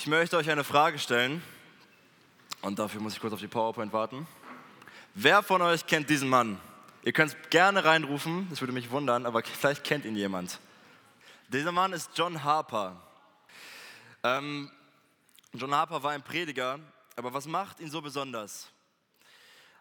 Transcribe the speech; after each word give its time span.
Ich 0.00 0.06
möchte 0.06 0.38
euch 0.38 0.48
eine 0.48 0.64
Frage 0.64 0.98
stellen 0.98 1.42
und 2.62 2.78
dafür 2.78 3.02
muss 3.02 3.12
ich 3.12 3.20
kurz 3.20 3.34
auf 3.34 3.40
die 3.40 3.48
PowerPoint 3.48 3.92
warten. 3.92 4.26
Wer 5.12 5.42
von 5.42 5.60
euch 5.60 5.86
kennt 5.86 6.08
diesen 6.08 6.30
Mann? 6.30 6.58
Ihr 7.02 7.12
könnt 7.12 7.32
es 7.34 7.50
gerne 7.50 7.84
reinrufen, 7.84 8.46
das 8.48 8.62
würde 8.62 8.72
mich 8.72 8.90
wundern, 8.90 9.26
aber 9.26 9.42
vielleicht 9.44 9.84
kennt 9.84 10.06
ihn 10.06 10.16
jemand. 10.16 10.58
Dieser 11.48 11.70
Mann 11.70 11.92
ist 11.92 12.12
John 12.14 12.42
Harper. 12.42 12.96
Ähm, 14.22 14.70
John 15.52 15.74
Harper 15.74 16.02
war 16.02 16.12
ein 16.12 16.22
Prediger, 16.22 16.78
aber 17.14 17.34
was 17.34 17.44
macht 17.44 17.78
ihn 17.80 17.90
so 17.90 18.00
besonders? 18.00 18.70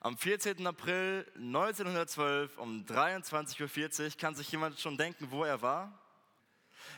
Am 0.01 0.17
14. 0.17 0.67
April 0.67 1.25
1912 1.37 2.57
um 2.57 2.83
23.40 2.83 4.03
Uhr 4.03 4.17
kann 4.17 4.35
sich 4.35 4.51
jemand 4.51 4.81
schon 4.81 4.97
denken, 4.97 5.31
wo 5.31 5.45
er 5.45 5.61
war? 5.61 5.97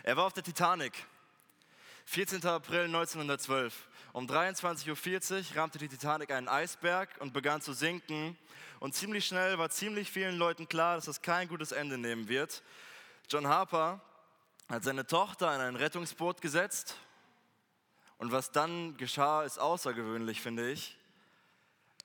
Er 0.02 0.18
war 0.18 0.26
auf 0.26 0.34
der 0.34 0.42
Titanic. 0.42 0.94
14. 2.12 2.46
April 2.46 2.88
1912. 2.88 3.88
Um 4.12 4.28
23.40 4.28 5.52
Uhr 5.52 5.56
rammte 5.56 5.78
die 5.78 5.88
Titanic 5.88 6.30
einen 6.32 6.50
Eisberg 6.50 7.08
und 7.20 7.32
begann 7.32 7.62
zu 7.62 7.72
sinken. 7.72 8.38
Und 8.82 8.94
ziemlich 8.94 9.26
schnell 9.26 9.58
war 9.58 9.70
ziemlich 9.70 10.12
vielen 10.12 10.36
Leuten 10.36 10.68
klar, 10.68 10.96
dass 10.96 11.06
das 11.06 11.22
kein 11.22 11.48
gutes 11.48 11.72
Ende 11.72 11.98
nehmen 11.98 12.28
wird. 12.28 12.64
John 13.30 13.48
Harper 13.48 14.02
hat 14.68 14.84
seine 14.84 15.08
Tochter 15.08 15.56
in 15.56 15.62
ein 15.62 15.78
Rettungsboot 15.78 16.42
gesetzt. 16.42 16.98
Und 18.18 18.34
was 18.34 18.52
dann 18.52 18.98
geschah, 18.98 19.44
ist 19.44 19.58
außergewöhnlich, 19.58 20.42
finde 20.42 20.70
ich. 20.70 20.98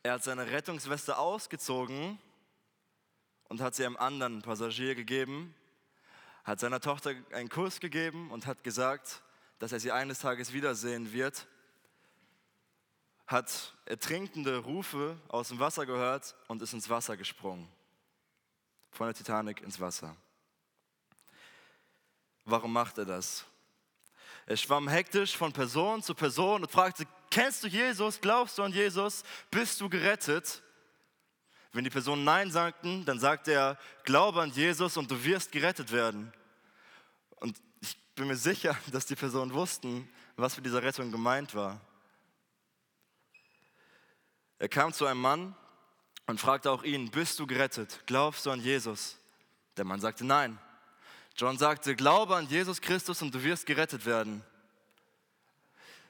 Er 0.04 0.12
hat 0.12 0.22
seine 0.22 0.52
Rettungsweste 0.52 1.18
ausgezogen 1.18 2.20
und 3.48 3.60
hat 3.60 3.74
sie 3.74 3.84
einem 3.84 3.96
anderen 3.96 4.40
Passagier 4.42 4.94
gegeben, 4.94 5.52
hat 6.44 6.60
seiner 6.60 6.78
Tochter 6.78 7.12
einen 7.32 7.48
Kuss 7.48 7.80
gegeben 7.80 8.30
und 8.30 8.46
hat 8.46 8.62
gesagt, 8.62 9.24
dass 9.58 9.72
er 9.72 9.80
sie 9.80 9.92
eines 9.92 10.18
Tages 10.18 10.52
wiedersehen 10.52 11.12
wird, 11.12 11.46
hat 13.26 13.74
ertrinkende 13.84 14.58
Rufe 14.58 15.18
aus 15.28 15.48
dem 15.48 15.58
Wasser 15.58 15.84
gehört 15.84 16.36
und 16.46 16.62
ist 16.62 16.72
ins 16.72 16.88
Wasser 16.88 17.16
gesprungen. 17.16 17.68
Von 18.90 19.08
der 19.08 19.14
Titanic 19.14 19.60
ins 19.62 19.80
Wasser. 19.80 20.16
Warum 22.44 22.72
macht 22.72 22.98
er 22.98 23.04
das? 23.04 23.44
Er 24.46 24.56
schwamm 24.56 24.86
hektisch 24.88 25.36
von 25.36 25.52
Person 25.52 26.02
zu 26.02 26.14
Person 26.14 26.62
und 26.62 26.70
fragte, 26.70 27.04
kennst 27.30 27.64
du 27.64 27.68
Jesus? 27.68 28.20
Glaubst 28.20 28.58
du 28.58 28.62
an 28.62 28.72
Jesus? 28.72 29.24
Bist 29.50 29.80
du 29.80 29.88
gerettet? 29.88 30.62
Wenn 31.72 31.82
die 31.82 31.90
Personen 31.90 32.22
Nein 32.22 32.52
sagten, 32.52 33.04
dann 33.04 33.18
sagte 33.18 33.52
er, 33.52 33.78
glaube 34.04 34.40
an 34.40 34.52
Jesus 34.52 34.96
und 34.96 35.10
du 35.10 35.24
wirst 35.24 35.50
gerettet 35.50 35.90
werden. 35.90 36.32
Und 37.40 37.60
bin 38.16 38.26
mir 38.26 38.36
sicher, 38.36 38.76
dass 38.92 39.06
die 39.06 39.14
Personen 39.14 39.52
wussten, 39.52 40.08
was 40.36 40.56
mit 40.56 40.66
dieser 40.66 40.82
Rettung 40.82 41.12
gemeint 41.12 41.54
war. 41.54 41.80
Er 44.58 44.68
kam 44.68 44.92
zu 44.92 45.06
einem 45.06 45.20
Mann 45.20 45.54
und 46.26 46.40
fragte 46.40 46.70
auch 46.70 46.82
ihn, 46.82 47.10
bist 47.10 47.38
du 47.38 47.46
gerettet? 47.46 48.00
Glaubst 48.06 48.46
du 48.46 48.50
an 48.50 48.60
Jesus? 48.60 49.16
Der 49.76 49.84
Mann 49.84 50.00
sagte 50.00 50.24
nein. 50.24 50.58
John 51.36 51.58
sagte, 51.58 51.94
glaube 51.94 52.34
an 52.34 52.48
Jesus 52.48 52.80
Christus 52.80 53.20
und 53.20 53.34
du 53.34 53.42
wirst 53.42 53.66
gerettet 53.66 54.06
werden. 54.06 54.42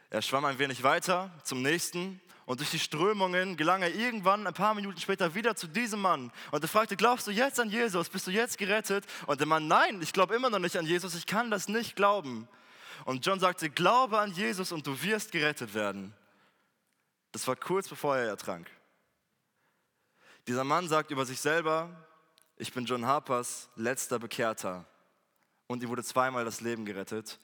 Er 0.09 0.23
schwamm 0.23 0.45
ein 0.45 0.61
wenig 0.61 0.85
weiter 0.85 1.33
zum 1.43 1.63
nächsten 1.63 2.21
und 2.47 2.61
durch 2.61 2.71
die 2.71 2.79
Strömungen 2.79 3.57
gelang 3.57 3.83
er 3.83 3.95
irgendwann 3.95 4.47
ein 4.47 4.55
paar 4.55 4.75
Minuten 4.75 4.99
später 5.01 5.35
wieder 5.35 5.57
zu 5.57 5.67
diesem 5.67 6.01
Mann 6.01 6.33
und 6.53 6.63
er 6.63 6.69
fragte, 6.69 6.97
glaubst 6.97 7.27
du 7.27 7.33
jetzt 7.33 7.61
an 7.61 7.69
Jesus? 7.69 8.09
Bist 8.09 8.27
du 8.27 8.31
jetzt 8.31 8.57
gerettet? 8.57 9.05
Und 9.27 9.41
der 9.41 9.47
Mann, 9.47 9.67
nein, 9.67 10.01
ich 10.01 10.13
glaube 10.13 10.35
immer 10.35 10.49
noch 10.49 10.61
nicht 10.61 10.77
an 10.77 10.87
Jesus, 10.87 11.15
ich 11.15 11.27
kann 11.27 11.51
das 11.51 11.69
nicht 11.69 11.97
glauben. 11.97 12.49
Und 13.05 13.27
John 13.27 13.41
sagte, 13.41 13.69
glaube 13.69 14.19
an 14.19 14.33
Jesus 14.33 14.73
und 14.73 14.87
du 14.87 15.03
wirst 15.03 15.33
gerettet 15.33 15.75
werden. 15.75 16.15
Das 17.33 17.47
war 17.47 17.57
kurz 17.57 17.89
bevor 17.89 18.17
er 18.17 18.29
ertrank. 18.29 18.71
Dieser 20.47 20.65
Mann 20.65 20.89
sagt 20.89 21.11
über 21.11 21.27
sich 21.27 21.41
selber, 21.41 21.91
ich 22.57 22.73
bin 22.73 22.87
John 22.87 23.05
Harpers 23.05 23.69
letzter 23.75 24.19
Bekehrter. 24.19 24.87
Und 25.67 25.83
ihm 25.83 25.89
wurde 25.89 26.05
zweimal 26.05 26.45
das 26.45 26.61
Leben 26.61 26.85
gerettet. 26.85 27.39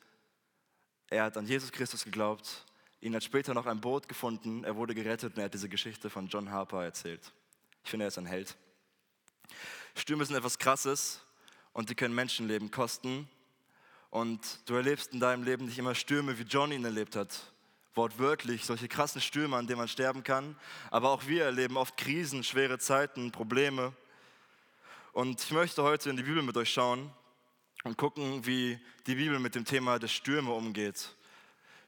Er 1.10 1.25
hat 1.25 1.37
an 1.37 1.47
Jesus 1.47 1.72
Christus 1.72 2.04
geglaubt. 2.04 2.65
Ihn 3.03 3.15
hat 3.15 3.23
später 3.23 3.53
noch 3.53 3.67
ein 3.67 3.81
Boot 3.81 4.09
gefunden. 4.09 4.65
Er 4.65 4.77
wurde 4.77 4.95
gerettet 4.95 5.35
und 5.35 5.39
er 5.39 5.45
hat 5.45 5.55
diese 5.55 5.69
Geschichte 5.69 6.09
von 6.09 6.29
John 6.29 6.51
Harper 6.51 6.85
erzählt. 6.85 7.33
Ich 7.85 7.91
finde, 7.91 8.07
er 8.07 8.09
ist 8.09 8.17
ein 8.17 8.27
Held. 8.27 8.57
Stürme 9.95 10.25
sind 10.25 10.37
etwas 10.37 10.59
Krasses 10.59 11.21
und 11.75 11.91
die 11.91 11.95
können 11.95 12.15
Menschenleben 12.15 12.71
kosten. 12.71 13.29
Und 14.09 14.61
du 14.67 14.75
erlebst 14.75 15.13
in 15.13 15.21
deinem 15.21 15.43
Leben 15.43 15.67
nicht 15.67 15.79
immer 15.79 15.95
Stürme, 15.95 16.39
wie 16.39 16.45
John 16.45 16.73
ihn 16.73 16.85
erlebt 16.85 17.17
hat 17.17 17.53
wortwörtlich, 17.95 18.65
solche 18.65 18.89
krassen 18.89 19.21
Stürme, 19.21 19.57
an 19.57 19.67
denen 19.67 19.79
man 19.79 19.89
sterben 19.89 20.23
kann. 20.25 20.57
Aber 20.91 21.11
auch 21.11 21.27
wir 21.27 21.45
erleben 21.45 21.77
oft 21.77 21.97
Krisen, 21.97 22.43
schwere 22.45 22.79
Zeiten, 22.79 23.33
Probleme. 23.33 23.93
Und 25.13 25.43
ich 25.43 25.51
möchte 25.51 25.83
heute 25.83 26.09
in 26.09 26.17
die 26.17 26.23
Bibel 26.23 26.43
mit 26.43 26.57
euch 26.57 26.73
schauen 26.73 27.11
und 27.84 27.99
gucken, 27.99 28.47
wie 28.47 28.79
die 29.07 29.15
Bibel 29.15 29.39
mit 29.39 29.55
dem 29.55 29.65
Thema 29.65 29.99
der 29.99 30.09
Stürme 30.09 30.53
umgeht. 30.53 31.15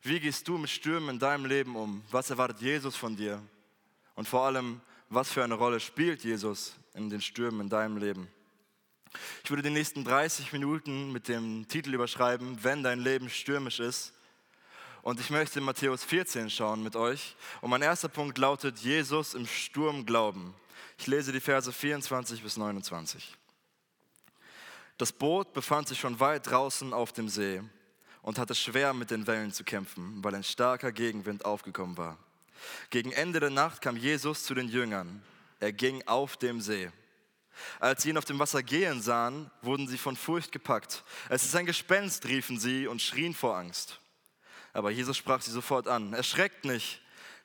Wie 0.07 0.21
gehst 0.21 0.47
du 0.47 0.59
mit 0.59 0.69
Stürmen 0.69 1.15
in 1.15 1.19
deinem 1.19 1.47
Leben 1.47 1.77
um? 1.77 2.05
Was 2.11 2.29
erwartet 2.29 2.61
Jesus 2.61 2.95
von 2.95 3.17
dir? 3.17 3.43
Und 4.15 4.29
vor 4.29 4.43
allem, 4.43 4.83
was 5.09 5.33
für 5.33 5.43
eine 5.43 5.55
Rolle 5.55 5.81
spielt 5.81 6.23
Jesus 6.23 6.75
in 6.93 7.09
den 7.09 7.23
Stürmen 7.23 7.63
in 7.63 7.69
deinem 7.71 7.97
Leben? 7.97 8.29
Ich 9.43 9.49
würde 9.49 9.63
die 9.63 9.71
nächsten 9.71 10.05
30 10.05 10.53
Minuten 10.53 11.11
mit 11.11 11.27
dem 11.29 11.67
Titel 11.69 11.95
überschreiben, 11.95 12.63
wenn 12.63 12.83
dein 12.83 13.01
Leben 13.01 13.31
stürmisch 13.31 13.81
ist. 13.81 14.13
Und 15.01 15.21
ich 15.21 15.31
möchte 15.31 15.61
in 15.61 15.65
Matthäus 15.65 16.05
14 16.05 16.51
schauen 16.51 16.83
mit 16.83 16.97
euch. 16.97 17.35
Und 17.63 17.71
mein 17.71 17.81
erster 17.81 18.09
Punkt 18.11 18.37
lautet, 18.37 18.81
Jesus 18.81 19.33
im 19.33 19.47
Sturm 19.47 20.05
glauben. 20.05 20.55
Ich 20.99 21.07
lese 21.07 21.33
die 21.33 21.41
Verse 21.41 21.73
24 21.73 22.43
bis 22.43 22.59
29. 22.59 23.35
Das 24.99 25.13
Boot 25.13 25.55
befand 25.55 25.89
sich 25.89 25.99
schon 25.99 26.21
weit 26.21 26.51
draußen 26.51 26.93
auf 26.93 27.11
dem 27.13 27.31
See 27.31 27.63
und 28.25 28.39
hatte 28.39 28.55
schwer 28.55 28.95
mit 28.95 29.11
den 29.11 29.27
Wellen 29.27 29.53
zu 29.53 29.65
kämpfen, 29.65 30.25
weil 30.25 30.35
ein 30.35 30.43
starker 30.43 30.93
Gegenwind 30.93 31.45
aufgekommen 31.45 31.99
war. 31.99 32.17
Gegen 32.89 33.13
Ende 33.13 33.39
der 33.39 33.51
Nacht 33.51 33.83
kam 33.83 33.99
Jesus 33.99 34.45
zu 34.45 34.55
den 34.55 34.69
Jüngern. 34.69 35.23
Er 35.61 35.73
ging 35.73 36.03
auf 36.07 36.39
dem 36.39 36.63
See. 36.63 36.91
Als 37.79 38.03
sie 38.03 38.11
ihn 38.11 38.17
auf 38.17 38.25
dem 38.25 38.39
Wasser 38.39 38.63
gehen 38.63 39.03
sahen, 39.03 39.51
wurden 39.61 39.87
sie 39.87 39.99
von 39.99 40.17
Furcht 40.17 40.53
gepackt. 40.53 41.05
Es 41.29 41.45
ist 41.45 41.55
ein 41.55 41.67
Gespenst, 41.67 42.25
riefen 42.25 42.59
sie 42.59 42.87
und 42.87 43.03
schrien 43.03 43.35
vor 43.35 43.59
Angst. 43.59 44.01
Aber 44.73 44.91
Jesus 44.91 45.19
sprach 45.19 45.43
sie 45.43 45.53
sofort 45.53 45.87
an. 45.87 46.15
Erschreckt 46.15 46.65
nicht, 46.65 47.03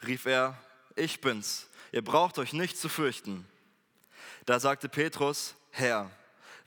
rief 0.07 0.25
er, 0.25 0.57
ich 0.95 1.19
bin's. 1.19 1.68
Ihr 1.91 2.03
braucht 2.03 2.39
euch 2.39 2.53
nicht 2.53 2.78
zu 2.78 2.88
fürchten. 2.88 3.45
Da 4.45 4.62
sagte 4.62 4.88
Petrus, 4.88 5.56
Herr, 5.72 6.09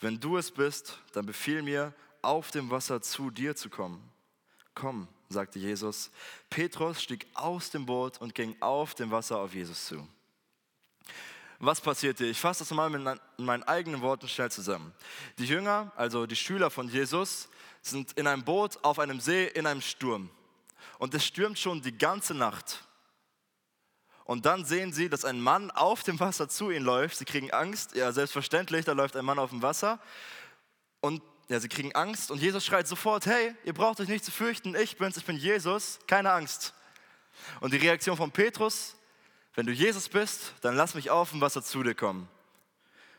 wenn 0.01 0.21
du 0.21 0.37
es 0.37 0.51
bist, 0.51 0.99
dann 1.12 1.25
befiehl 1.25 1.62
mir, 1.62 1.95
auf 2.22 2.50
dem 2.50 2.71
Wasser 2.71 3.03
zu 3.03 3.31
dir 3.31 3.55
zu 3.56 3.69
kommen. 3.69 4.03
Komm, 4.75 5.09
sagte 5.28 5.59
Jesus. 5.59 6.10
Petrus 6.49 7.03
stieg 7.03 7.27
aus 7.34 7.71
dem 7.71 7.84
Boot 7.84 8.19
und 8.21 8.34
ging 8.34 8.56
auf 8.60 8.94
dem 8.94 9.10
Wasser 9.10 9.38
auf 9.38 9.55
Jesus 9.55 9.87
zu. 9.87 10.06
Was 11.59 11.81
passierte? 11.81 12.25
Ich 12.25 12.41
fasse 12.41 12.60
das 12.60 12.71
mal 12.71 12.91
mit 12.91 13.21
meinen 13.37 13.62
eigenen 13.65 14.00
Worten 14.00 14.28
schnell 14.28 14.50
zusammen. 14.50 14.93
Die 15.38 15.47
Jünger, 15.47 15.93
also 15.97 16.27
die 16.27 16.37
Schüler 16.37 16.71
von 16.71 16.88
Jesus, 16.88 17.49
sind 17.83 18.12
in 18.12 18.27
einem 18.27 18.43
Boot 18.43 18.78
auf 18.83 18.99
einem 18.99 19.21
See 19.21 19.47
in 19.47 19.66
einem 19.66 19.81
Sturm 19.81 20.31
und 20.99 21.15
es 21.15 21.25
stürmt 21.25 21.59
schon 21.59 21.83
die 21.83 21.97
ganze 21.97 22.34
Nacht. 22.34 22.84
Und 24.25 24.47
dann 24.47 24.65
sehen 24.65 24.93
sie, 24.93 25.09
dass 25.09 25.25
ein 25.25 25.41
Mann 25.41 25.71
auf 25.72 26.04
dem 26.04 26.21
Wasser 26.21 26.49
zu 26.49 26.71
ihnen 26.71 26.84
läuft. 26.84 27.19
Sie 27.19 27.25
kriegen 27.25 27.50
Angst. 27.50 27.97
Ja, 27.97 28.12
selbstverständlich, 28.12 28.84
da 28.84 28.93
läuft 28.93 29.16
ein 29.16 29.25
Mann 29.25 29.39
auf 29.39 29.50
dem 29.50 29.62
Wasser. 29.62 29.99
Und 31.00 31.21
ja, 31.53 31.61
sie 31.61 31.69
kriegen 31.69 31.95
Angst. 31.95 32.31
Und 32.31 32.41
Jesus 32.41 32.65
schreit 32.65 32.89
sofort: 32.89 33.27
Hey, 33.27 33.55
ihr 33.65 33.75
braucht 33.75 34.01
euch 34.01 34.09
nicht 34.09 34.25
zu 34.25 34.31
fürchten. 34.31 34.75
Ich 34.75 34.97
bin's, 34.97 35.19
ich 35.19 35.25
bin 35.27 35.37
Jesus. 35.37 35.99
Keine 36.07 36.33
Angst. 36.33 36.72
Und 37.60 37.75
die 37.75 37.77
Reaktion 37.77 38.16
von 38.16 38.31
Petrus: 38.31 38.97
Wenn 39.54 39.66
du 39.66 39.72
Jesus 39.72 40.09
bist, 40.09 40.54
dann 40.63 40.77
lass 40.77 40.95
mich 40.95 41.10
auf 41.10 41.31
dem 41.31 41.43
Wasser 41.43 41.63
zu 41.63 41.83
dir 41.83 41.95
kommen. 41.95 42.27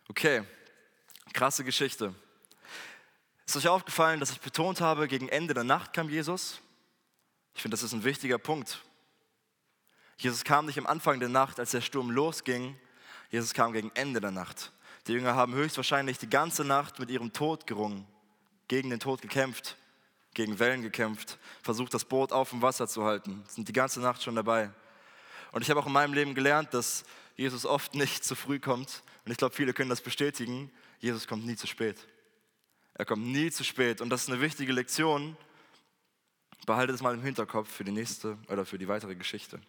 Okay, 0.09 0.43
krasse 1.31 1.63
Geschichte. 1.63 2.15
Ist 3.45 3.55
euch 3.55 3.67
aufgefallen, 3.67 4.19
dass 4.19 4.31
ich 4.31 4.41
betont 4.41 4.81
habe, 4.81 5.07
gegen 5.07 5.29
Ende 5.29 5.53
der 5.53 5.63
Nacht 5.63 5.93
kam 5.93 6.09
Jesus? 6.09 6.59
Ich 7.53 7.61
finde, 7.61 7.75
das 7.75 7.83
ist 7.83 7.93
ein 7.93 8.03
wichtiger 8.03 8.39
Punkt. 8.39 8.81
Jesus 10.17 10.43
kam 10.43 10.65
nicht 10.65 10.79
am 10.79 10.87
Anfang 10.87 11.19
der 11.19 11.29
Nacht, 11.29 11.59
als 11.59 11.71
der 11.71 11.81
Sturm 11.81 12.09
losging. 12.09 12.79
Jesus 13.29 13.53
kam 13.53 13.73
gegen 13.73 13.91
Ende 13.93 14.21
der 14.21 14.31
Nacht. 14.31 14.71
Die 15.05 15.13
Jünger 15.13 15.35
haben 15.35 15.53
höchstwahrscheinlich 15.53 16.17
die 16.17 16.29
ganze 16.29 16.63
Nacht 16.63 16.97
mit 16.97 17.11
ihrem 17.11 17.31
Tod 17.33 17.67
gerungen, 17.67 18.07
gegen 18.73 18.89
den 18.89 18.99
Tod 18.99 19.21
gekämpft, 19.21 19.77
gegen 20.33 20.57
Wellen 20.57 20.81
gekämpft, 20.81 21.37
versucht 21.61 21.93
das 21.93 22.05
Boot 22.05 22.31
auf 22.31 22.49
dem 22.49 22.63
Wasser 22.63 22.87
zu 22.87 23.03
halten, 23.03 23.43
sind 23.47 23.67
die 23.67 23.73
ganze 23.73 23.99
Nacht 23.99 24.23
schon 24.23 24.35
dabei. 24.35 24.71
Und 25.51 25.61
ich 25.61 25.69
habe 25.69 25.79
auch 25.79 25.85
in 25.85 25.93
meinem 25.93 26.15
Leben 26.15 26.33
gelernt, 26.33 26.73
dass 26.73 27.03
Jesus 27.35 27.67
oft 27.67 27.93
nicht 27.93 28.23
zu 28.23 28.33
früh 28.33 28.59
kommt. 28.59 29.03
Und 29.25 29.31
ich 29.31 29.37
glaube, 29.37 29.53
viele 29.53 29.73
können 29.73 29.91
das 29.91 30.01
bestätigen. 30.01 30.71
Jesus 30.99 31.27
kommt 31.27 31.45
nie 31.45 31.55
zu 31.55 31.67
spät. 31.67 31.99
Er 32.95 33.05
kommt 33.05 33.27
nie 33.27 33.51
zu 33.51 33.63
spät. 33.63 34.01
Und 34.01 34.09
das 34.09 34.23
ist 34.23 34.29
eine 34.29 34.41
wichtige 34.41 34.73
Lektion, 34.73 35.37
Behalte 36.65 36.93
das 36.93 37.01
mal 37.01 37.13
im 37.13 37.21
Hinterkopf 37.21 37.69
für 37.69 37.83
die 37.83 37.91
nächste 37.91 38.37
oder 38.47 38.65
für 38.65 38.77
die 38.77 38.87
weitere 38.87 39.15
Geschichte. 39.15 39.59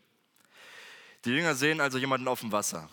Die 1.24 1.30
Jünger 1.30 1.54
sehen 1.54 1.80
also 1.80 1.98
jemanden 1.98 2.28
auf 2.28 2.40
dem 2.40 2.52
Wasser. 2.52 2.88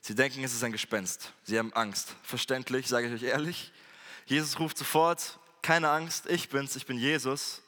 Sie 0.00 0.14
denken, 0.14 0.42
es 0.42 0.52
ist 0.52 0.64
ein 0.64 0.72
Gespenst. 0.72 1.32
Sie 1.44 1.58
haben 1.58 1.72
Angst. 1.74 2.16
Verständlich, 2.22 2.88
sage 2.88 3.06
ich 3.06 3.14
euch 3.14 3.30
ehrlich. 3.30 3.72
Jesus 4.30 4.60
ruft 4.60 4.78
sofort, 4.78 5.40
keine 5.60 5.90
Angst, 5.90 6.26
ich 6.26 6.48
bin's, 6.48 6.76
ich 6.76 6.86
bin 6.86 6.96
Jesus. 6.96 7.62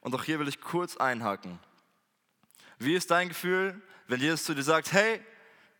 Und 0.00 0.12
auch 0.16 0.24
hier 0.24 0.40
will 0.40 0.48
ich 0.48 0.60
kurz 0.60 0.96
einhaken. 0.96 1.60
Wie 2.80 2.96
ist 2.96 3.12
dein 3.12 3.28
Gefühl, 3.28 3.80
wenn 4.08 4.20
Jesus 4.20 4.42
zu 4.42 4.52
dir 4.52 4.64
sagt, 4.64 4.92
hey, 4.92 5.24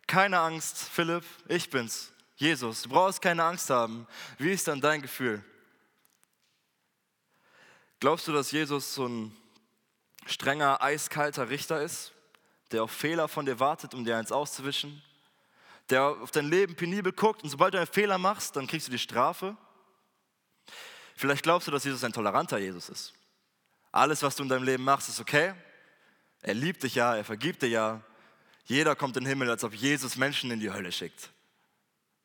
keine 0.07 0.39
Angst, 0.39 0.77
Philipp, 0.77 1.25
ich 1.49 1.69
bin's, 1.69 2.13
Jesus, 2.37 2.83
du 2.83 2.89
brauchst 2.89 3.21
keine 3.21 3.43
Angst 3.43 3.69
haben. 3.69 4.07
Wie 4.37 4.53
ist 4.53 4.69
dann 4.69 4.79
dein 4.79 5.01
Gefühl? 5.01 5.43
Glaubst 7.99 8.25
du, 8.29 8.31
dass 8.31 8.49
Jesus 8.51 8.95
so 8.95 9.07
ein 9.07 9.35
strenger, 10.25 10.81
eiskalter 10.81 11.49
Richter 11.49 11.81
ist, 11.81 12.13
der 12.71 12.83
auf 12.83 12.91
Fehler 12.91 13.27
von 13.27 13.45
dir 13.45 13.59
wartet, 13.59 13.93
um 13.93 14.05
dir 14.05 14.15
eins 14.15 14.31
auszuwischen? 14.31 15.03
Der 15.89 16.03
auf 16.03 16.31
dein 16.31 16.49
Leben 16.49 16.75
penibel 16.75 17.11
guckt 17.11 17.43
und 17.43 17.49
sobald 17.49 17.73
du 17.73 17.77
einen 17.77 17.87
Fehler 17.87 18.17
machst, 18.17 18.55
dann 18.55 18.67
kriegst 18.67 18.87
du 18.87 18.91
die 18.91 18.99
Strafe? 18.99 19.57
Vielleicht 21.15 21.43
glaubst 21.43 21.67
du, 21.67 21.71
dass 21.71 21.83
Jesus 21.83 22.03
ein 22.03 22.13
toleranter 22.13 22.57
Jesus 22.57 22.89
ist. 22.89 23.13
Alles, 23.91 24.23
was 24.23 24.35
du 24.35 24.43
in 24.43 24.49
deinem 24.49 24.63
Leben 24.63 24.83
machst, 24.83 25.09
ist 25.09 25.19
okay. 25.19 25.53
Er 26.41 26.53
liebt 26.53 26.83
dich 26.83 26.95
ja, 26.95 27.15
er 27.15 27.23
vergibt 27.23 27.61
dir 27.61 27.69
ja. 27.69 28.01
Jeder 28.65 28.95
kommt 28.95 29.17
in 29.17 29.23
den 29.23 29.29
Himmel, 29.29 29.49
als 29.49 29.63
ob 29.63 29.73
Jesus 29.73 30.15
Menschen 30.15 30.51
in 30.51 30.59
die 30.59 30.71
Hölle 30.71 30.91
schickt. 30.91 31.29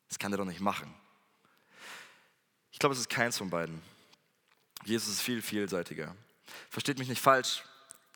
Das 0.09 0.19
kann 0.19 0.33
er 0.33 0.39
doch 0.39 0.45
nicht 0.45 0.61
machen. 0.61 0.95
Ich 2.73 2.79
glaube, 2.79 2.95
es 2.95 3.01
ist 3.01 3.11
keins 3.11 3.37
von 3.37 3.51
beiden. 3.51 3.83
Jesus 4.85 5.09
ist 5.09 5.21
viel 5.21 5.43
vielseitiger. 5.43 6.15
Versteht 6.71 6.99
mich 6.99 7.09
nicht 7.09 7.21
falsch. 7.21 7.65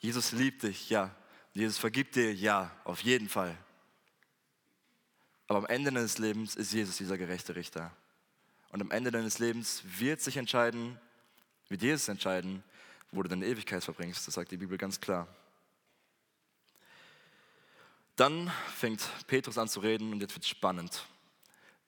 Jesus 0.01 0.33
liebt 0.33 0.63
dich, 0.63 0.89
ja. 0.89 1.15
Jesus 1.53 1.79
vergibt 1.79 2.17
dir, 2.17 2.33
ja, 2.33 2.71
auf 2.85 3.01
jeden 3.01 3.29
Fall. 3.29 3.57
Aber 5.53 5.59
am 5.59 5.67
Ende 5.67 5.93
deines 5.93 6.17
Lebens 6.17 6.57
ist 6.57 6.73
Jesus 6.73 6.97
dieser 6.97 7.19
gerechte 7.19 7.55
Richter. 7.55 7.91
Und 8.71 8.81
am 8.81 8.91
Ende 8.91 9.11
deines 9.11 9.39
Lebens 9.39 9.83
wird 9.99 10.23
sich 10.23 10.39
entscheiden, 10.39 10.99
wird 11.69 11.83
Jesus 11.83 12.09
entscheiden, 12.09 12.65
wo 13.11 13.23
du 13.23 13.29
deine 13.29 13.45
Ewigkeit 13.45 13.85
verbringst. 13.85 14.27
Das 14.27 14.33
sagt 14.33 14.51
die 14.51 14.57
Bibel 14.57 14.79
ganz 14.79 14.99
klar. 14.99 15.29
Dann 18.17 18.51
fängt 18.75 19.07
Petrus 19.27 19.59
an 19.59 19.69
zu 19.69 19.81
reden 19.81 20.15
und 20.15 20.23
jetzt 20.23 20.33
wird 20.35 20.43
es 20.43 20.49
spannend. 20.49 21.05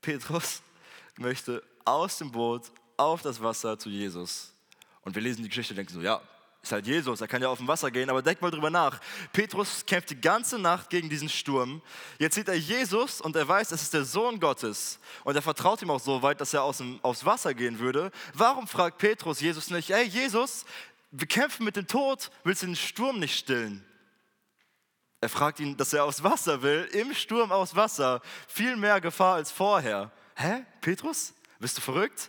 Petrus 0.02 0.60
möchte 1.16 1.62
aus 1.86 2.18
dem 2.18 2.32
Boot 2.32 2.70
auf 2.98 3.22
das 3.22 3.42
Wasser 3.42 3.78
zu 3.78 3.88
Jesus. 3.88 4.52
Und 5.00 5.14
wir 5.14 5.22
lesen 5.22 5.42
die 5.42 5.48
Geschichte 5.48 5.72
und 5.72 5.78
denken 5.78 5.94
so, 5.94 6.02
ja, 6.02 6.20
ist 6.64 6.72
halt 6.72 6.86
Jesus, 6.86 7.20
er 7.20 7.28
kann 7.28 7.42
ja 7.42 7.48
auf 7.48 7.58
dem 7.58 7.68
Wasser 7.68 7.90
gehen, 7.90 8.08
aber 8.08 8.22
denk 8.22 8.40
mal 8.40 8.50
drüber 8.50 8.70
nach. 8.70 9.00
Petrus 9.32 9.84
kämpft 9.86 10.10
die 10.10 10.20
ganze 10.20 10.58
Nacht 10.58 10.90
gegen 10.90 11.08
diesen 11.08 11.28
Sturm. 11.28 11.82
Jetzt 12.18 12.34
sieht 12.34 12.48
er 12.48 12.54
Jesus 12.54 13.20
und 13.20 13.36
er 13.36 13.46
weiß, 13.46 13.72
es 13.72 13.82
ist 13.82 13.94
der 13.94 14.04
Sohn 14.04 14.40
Gottes. 14.40 14.98
Und 15.24 15.36
er 15.36 15.42
vertraut 15.42 15.82
ihm 15.82 15.90
auch 15.90 16.00
so 16.00 16.22
weit, 16.22 16.40
dass 16.40 16.54
er 16.54 16.62
aus 16.62 16.78
dem, 16.78 16.98
aufs 17.02 17.24
Wasser 17.24 17.54
gehen 17.54 17.78
würde. 17.78 18.10
Warum 18.32 18.66
fragt 18.66 18.98
Petrus 18.98 19.40
Jesus 19.40 19.70
nicht, 19.70 19.90
hey 19.90 20.04
Jesus, 20.04 20.64
wir 21.10 21.26
kämpfen 21.26 21.64
mit 21.64 21.76
dem 21.76 21.86
Tod, 21.86 22.30
willst 22.44 22.62
du 22.62 22.66
den 22.66 22.76
Sturm 22.76 23.18
nicht 23.18 23.38
stillen? 23.38 23.84
Er 25.20 25.28
fragt 25.28 25.60
ihn, 25.60 25.76
dass 25.76 25.92
er 25.92 26.04
aufs 26.04 26.22
Wasser 26.22 26.62
will, 26.62 26.88
im 26.92 27.14
Sturm 27.14 27.52
aufs 27.52 27.76
Wasser. 27.76 28.20
Viel 28.48 28.76
mehr 28.76 29.00
Gefahr 29.00 29.36
als 29.36 29.50
vorher. 29.50 30.10
Hä, 30.34 30.64
Petrus? 30.80 31.34
Bist 31.58 31.78
du 31.78 31.82
verrückt? 31.82 32.28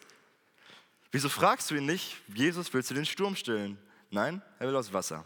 Wieso 1.12 1.30
fragst 1.30 1.72
du 1.72 1.76
ihn 1.76 1.86
nicht, 1.86 2.18
Jesus, 2.34 2.74
willst 2.74 2.90
du 2.90 2.94
den 2.94 3.06
Sturm 3.06 3.36
stillen? 3.36 3.78
Nein, 4.16 4.42
er 4.60 4.68
will 4.70 4.76
aus 4.78 4.94
Wasser. 4.94 5.26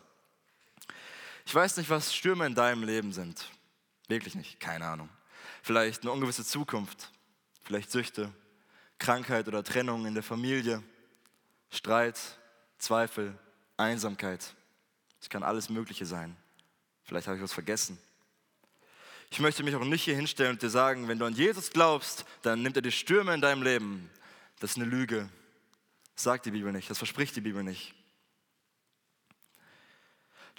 Ich 1.46 1.54
weiß 1.54 1.78
nicht, 1.78 1.92
was 1.92 2.12
Stürme 2.12 2.48
in 2.48 2.56
deinem 2.56 2.82
Leben 2.82 3.14
sind. 3.14 3.48
Wirklich 4.08 4.34
nicht, 4.34 4.60
keine 4.60 4.88
Ahnung. 4.88 5.10
Vielleicht 5.62 6.02
eine 6.02 6.12
ungewisse 6.12 6.44
Zukunft, 6.44 7.12
vielleicht 7.62 7.92
Süchte, 7.92 8.34
Krankheit 8.98 9.48
oder 9.48 9.64
Trennung 9.64 10.08
in 10.08 10.16
der 10.16 10.24
Familie, 10.24 10.82
Streit, 11.70 12.20
Zweifel, 12.80 13.38
Einsamkeit. 13.78 14.56
Es 15.22 15.30
kann 15.30 15.44
alles 15.44 15.70
Mögliche 15.70 16.08
sein. 16.08 16.36
Vielleicht 17.04 17.28
habe 17.28 17.38
ich 17.38 17.44
was 17.44 17.54
vergessen. 17.54 18.00
Ich 19.30 19.40
möchte 19.40 19.62
mich 19.62 19.76
auch 19.76 19.86
nicht 19.86 20.02
hier 20.02 20.16
hinstellen 20.16 20.54
und 20.54 20.64
dir 20.64 20.72
sagen, 20.72 21.08
wenn 21.08 21.20
du 21.20 21.26
an 21.26 21.36
Jesus 21.36 21.70
glaubst, 21.70 22.26
dann 22.42 22.64
nimmt 22.64 22.76
er 22.76 22.82
die 22.82 22.92
Stürme 22.92 23.36
in 23.36 23.42
deinem 23.42 23.62
Leben. 23.62 24.10
Das 24.60 24.72
ist 24.72 24.78
eine 24.78 24.86
Lüge. 24.86 25.30
Das 26.16 26.24
sagt 26.24 26.48
die 26.48 26.52
Bibel 26.52 26.72
nicht, 26.72 26.90
das 26.90 26.98
verspricht 26.98 27.36
die 27.36 27.42
Bibel 27.42 27.62
nicht. 27.64 27.94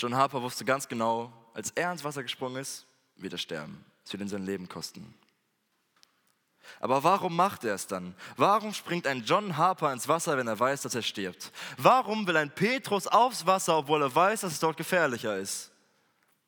John 0.00 0.14
Harper 0.14 0.40
wusste 0.40 0.64
ganz 0.64 0.88
genau, 0.88 1.32
als 1.52 1.70
er 1.72 1.92
ins 1.92 2.02
Wasser 2.04 2.22
gesprungen 2.22 2.56
ist, 2.56 2.86
wird 3.16 3.34
er 3.34 3.38
sterben. 3.38 3.84
Es 4.04 4.12
wird 4.12 4.22
ihn 4.22 4.28
sein 4.28 4.46
Leben 4.46 4.68
kosten. 4.68 5.14
Aber 6.80 7.04
warum 7.04 7.36
macht 7.36 7.64
er 7.64 7.74
es 7.74 7.86
dann? 7.86 8.14
Warum 8.36 8.72
springt 8.72 9.06
ein 9.06 9.24
John 9.24 9.58
Harper 9.58 9.92
ins 9.92 10.08
Wasser, 10.08 10.38
wenn 10.38 10.46
er 10.46 10.58
weiß, 10.58 10.82
dass 10.82 10.94
er 10.94 11.02
stirbt? 11.02 11.52
Warum 11.76 12.26
will 12.26 12.36
ein 12.36 12.50
Petrus 12.50 13.06
aufs 13.06 13.44
Wasser, 13.44 13.76
obwohl 13.76 14.00
er 14.02 14.14
weiß, 14.14 14.40
dass 14.40 14.52
es 14.52 14.60
dort 14.60 14.78
gefährlicher 14.78 15.36
ist? 15.36 15.70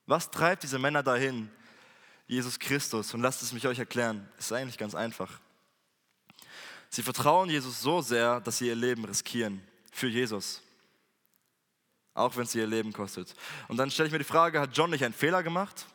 Was 0.07 0.31
treibt 0.31 0.63
diese 0.63 0.79
Männer 0.79 1.03
dahin? 1.03 1.51
Jesus 2.27 2.59
Christus. 2.59 3.13
Und 3.13 3.21
lasst 3.21 3.43
es 3.43 3.53
mich 3.53 3.67
euch 3.67 3.79
erklären. 3.79 4.27
Es 4.39 4.47
ist 4.47 4.53
eigentlich 4.53 4.79
ganz 4.79 4.95
einfach. 4.95 5.41
Sie 6.89 7.03
vertrauen 7.03 7.51
Jesus 7.51 7.83
so 7.83 8.01
sehr, 8.01 8.41
dass 8.41 8.59
sie 8.59 8.69
ihr 8.69 8.75
Leben 8.75 9.05
riskieren 9.05 9.63
für 9.91 10.09
Jesus. 10.09 10.63
Auch 12.15 12.37
wenn 12.37 12.45
es 12.45 12.55
ihr 12.55 12.67
Leben 12.67 12.93
kostet. 12.93 13.35
Und 13.69 13.77
dann 13.79 13.91
stelle 13.91 14.07
ich 14.07 14.13
mir 14.13 14.19
die 14.19 14.25
Frage, 14.25 14.61
hat 14.61 14.77
John 14.77 14.91
nicht 14.91 15.05
einen 15.05 15.15
Fehler 15.15 15.43
gemacht? 15.43 15.87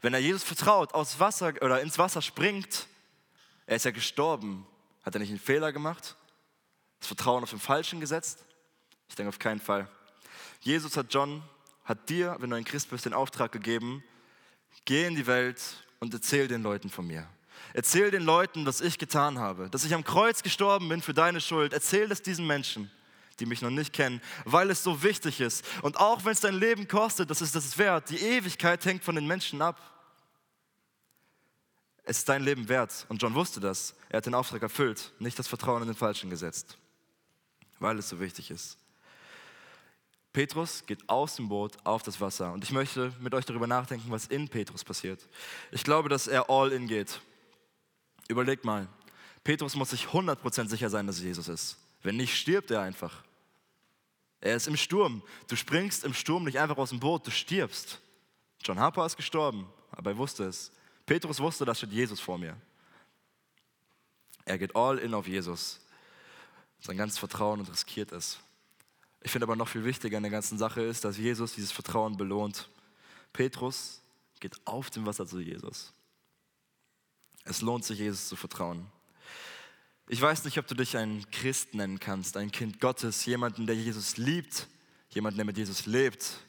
Wenn 0.00 0.14
er 0.14 0.20
Jesus 0.20 0.42
vertraut, 0.42 0.94
aus 0.94 1.18
Wasser 1.20 1.54
oder 1.60 1.80
ins 1.80 1.98
Wasser 1.98 2.22
springt, 2.22 2.86
er 3.66 3.76
ist 3.76 3.84
ja 3.84 3.90
gestorben. 3.90 4.66
Hat 5.02 5.14
er 5.14 5.18
nicht 5.20 5.30
einen 5.30 5.38
Fehler 5.38 5.72
gemacht? 5.72 6.16
Das 7.00 7.08
Vertrauen 7.08 7.42
auf 7.42 7.50
den 7.50 7.60
Falschen 7.60 8.00
gesetzt? 8.00 8.44
Ich 9.08 9.14
denke 9.14 9.28
auf 9.28 9.38
keinen 9.38 9.60
Fall. 9.60 9.88
Jesus 10.60 10.96
hat 10.96 11.12
John, 11.12 11.42
hat 11.84 12.08
dir, 12.08 12.36
wenn 12.38 12.50
du 12.50 12.56
ein 12.56 12.64
Christ 12.64 12.90
bist, 12.90 13.04
den 13.04 13.12
Auftrag 13.12 13.52
gegeben, 13.52 14.02
geh 14.84 15.06
in 15.06 15.14
die 15.14 15.26
Welt 15.26 15.60
und 16.00 16.14
erzähl 16.14 16.48
den 16.48 16.62
Leuten 16.62 16.88
von 16.88 17.06
mir. 17.06 17.28
Erzähl 17.74 18.10
den 18.10 18.22
Leuten, 18.22 18.66
was 18.66 18.80
ich 18.80 18.98
getan 18.98 19.38
habe, 19.38 19.68
dass 19.70 19.84
ich 19.84 19.94
am 19.94 20.04
Kreuz 20.04 20.42
gestorben 20.42 20.88
bin 20.88 21.02
für 21.02 21.14
deine 21.14 21.40
Schuld. 21.40 21.72
Erzähl 21.72 22.10
es 22.10 22.22
diesen 22.22 22.46
Menschen, 22.46 22.90
die 23.36 23.46
mich 23.46 23.62
noch 23.62 23.70
nicht 23.70 23.92
kennen, 23.92 24.20
weil 24.44 24.70
es 24.70 24.82
so 24.82 25.02
wichtig 25.02 25.40
ist. 25.40 25.64
Und 25.82 25.98
auch 25.98 26.24
wenn 26.24 26.32
es 26.32 26.40
dein 26.40 26.54
Leben 26.54 26.88
kostet, 26.88 27.30
das 27.30 27.42
ist 27.42 27.54
das 27.54 27.76
wert. 27.78 28.10
Die 28.10 28.18
Ewigkeit 28.18 28.84
hängt 28.84 29.04
von 29.04 29.14
den 29.14 29.26
Menschen 29.26 29.62
ab. 29.62 29.80
Es 32.04 32.18
ist 32.18 32.28
dein 32.28 32.44
Leben 32.44 32.68
wert. 32.68 33.06
Und 33.08 33.22
John 33.22 33.34
wusste 33.34 33.60
das. 33.60 33.94
Er 34.10 34.18
hat 34.18 34.26
den 34.26 34.34
Auftrag 34.34 34.62
erfüllt, 34.62 35.12
nicht 35.18 35.38
das 35.38 35.48
Vertrauen 35.48 35.82
in 35.82 35.88
den 35.88 35.96
Falschen 35.96 36.30
gesetzt, 36.30 36.76
weil 37.78 37.98
es 37.98 38.08
so 38.08 38.20
wichtig 38.20 38.50
ist. 38.50 38.76
Petrus 40.34 40.84
geht 40.84 41.08
aus 41.08 41.36
dem 41.36 41.48
Boot 41.48 41.76
auf 41.84 42.02
das 42.02 42.20
Wasser. 42.20 42.52
Und 42.52 42.64
ich 42.64 42.72
möchte 42.72 43.12
mit 43.20 43.32
euch 43.34 43.44
darüber 43.44 43.68
nachdenken, 43.68 44.10
was 44.10 44.26
in 44.26 44.48
Petrus 44.48 44.82
passiert. 44.82 45.26
Ich 45.70 45.84
glaube, 45.84 46.08
dass 46.08 46.26
er 46.26 46.50
all 46.50 46.72
in 46.72 46.88
geht. 46.88 47.20
Überleg 48.28 48.64
mal, 48.64 48.88
Petrus 49.44 49.76
muss 49.76 49.90
sich 49.90 50.06
100% 50.06 50.68
sicher 50.68 50.90
sein, 50.90 51.06
dass 51.06 51.16
es 51.16 51.22
Jesus 51.22 51.48
ist. 51.48 51.76
Wenn 52.04 52.16
nicht, 52.16 52.36
stirbt 52.36 52.70
er 52.70 52.82
einfach. 52.82 53.24
Er 54.40 54.54
ist 54.54 54.68
im 54.68 54.76
Sturm. 54.76 55.22
Du 55.48 55.56
springst 55.56 56.04
im 56.04 56.14
Sturm 56.14 56.44
nicht 56.44 56.58
einfach 56.60 56.76
aus 56.76 56.90
dem 56.90 57.00
Boot, 57.00 57.26
du 57.26 57.30
stirbst. 57.30 57.98
John 58.62 58.78
Harper 58.78 59.06
ist 59.06 59.16
gestorben, 59.16 59.66
aber 59.90 60.10
er 60.10 60.18
wusste 60.18 60.44
es. 60.44 60.70
Petrus 61.06 61.40
wusste, 61.40 61.64
da 61.64 61.74
steht 61.74 61.92
Jesus 61.92 62.20
vor 62.20 62.38
mir. 62.38 62.56
Er 64.44 64.58
geht 64.58 64.76
all 64.76 64.98
in 64.98 65.14
auf 65.14 65.26
Jesus. 65.26 65.80
Sein 66.78 66.98
ganzes 66.98 67.18
Vertrauen 67.18 67.60
und 67.60 67.70
riskiert 67.70 68.12
es. 68.12 68.38
Ich 69.22 69.32
finde 69.32 69.46
aber 69.46 69.56
noch 69.56 69.68
viel 69.68 69.84
wichtiger 69.84 70.18
an 70.18 70.22
der 70.22 70.32
ganzen 70.32 70.58
Sache 70.58 70.82
ist, 70.82 71.06
dass 71.06 71.16
Jesus 71.16 71.54
dieses 71.54 71.72
Vertrauen 71.72 72.18
belohnt. 72.18 72.68
Petrus 73.32 74.02
geht 74.40 74.60
auf 74.66 74.90
dem 74.90 75.06
Wasser 75.06 75.26
zu 75.26 75.40
Jesus. 75.40 75.94
Es 77.44 77.62
lohnt 77.62 77.86
sich, 77.86 77.98
Jesus 77.98 78.28
zu 78.28 78.36
vertrauen. 78.36 78.86
Ich 80.06 80.20
weiß 80.20 80.44
nicht, 80.44 80.58
ob 80.58 80.66
du 80.66 80.74
dich 80.74 80.96
ein 80.96 81.24
Christ 81.30 81.74
nennen 81.74 81.98
kannst, 81.98 82.36
ein 82.36 82.50
Kind 82.50 82.78
Gottes, 82.78 83.24
jemanden, 83.24 83.66
der 83.66 83.74
Jesus 83.74 84.18
liebt, 84.18 84.68
jemanden, 85.08 85.38
der 85.38 85.46
mit 85.46 85.56
Jesus 85.56 85.86
lebt. 85.86 86.40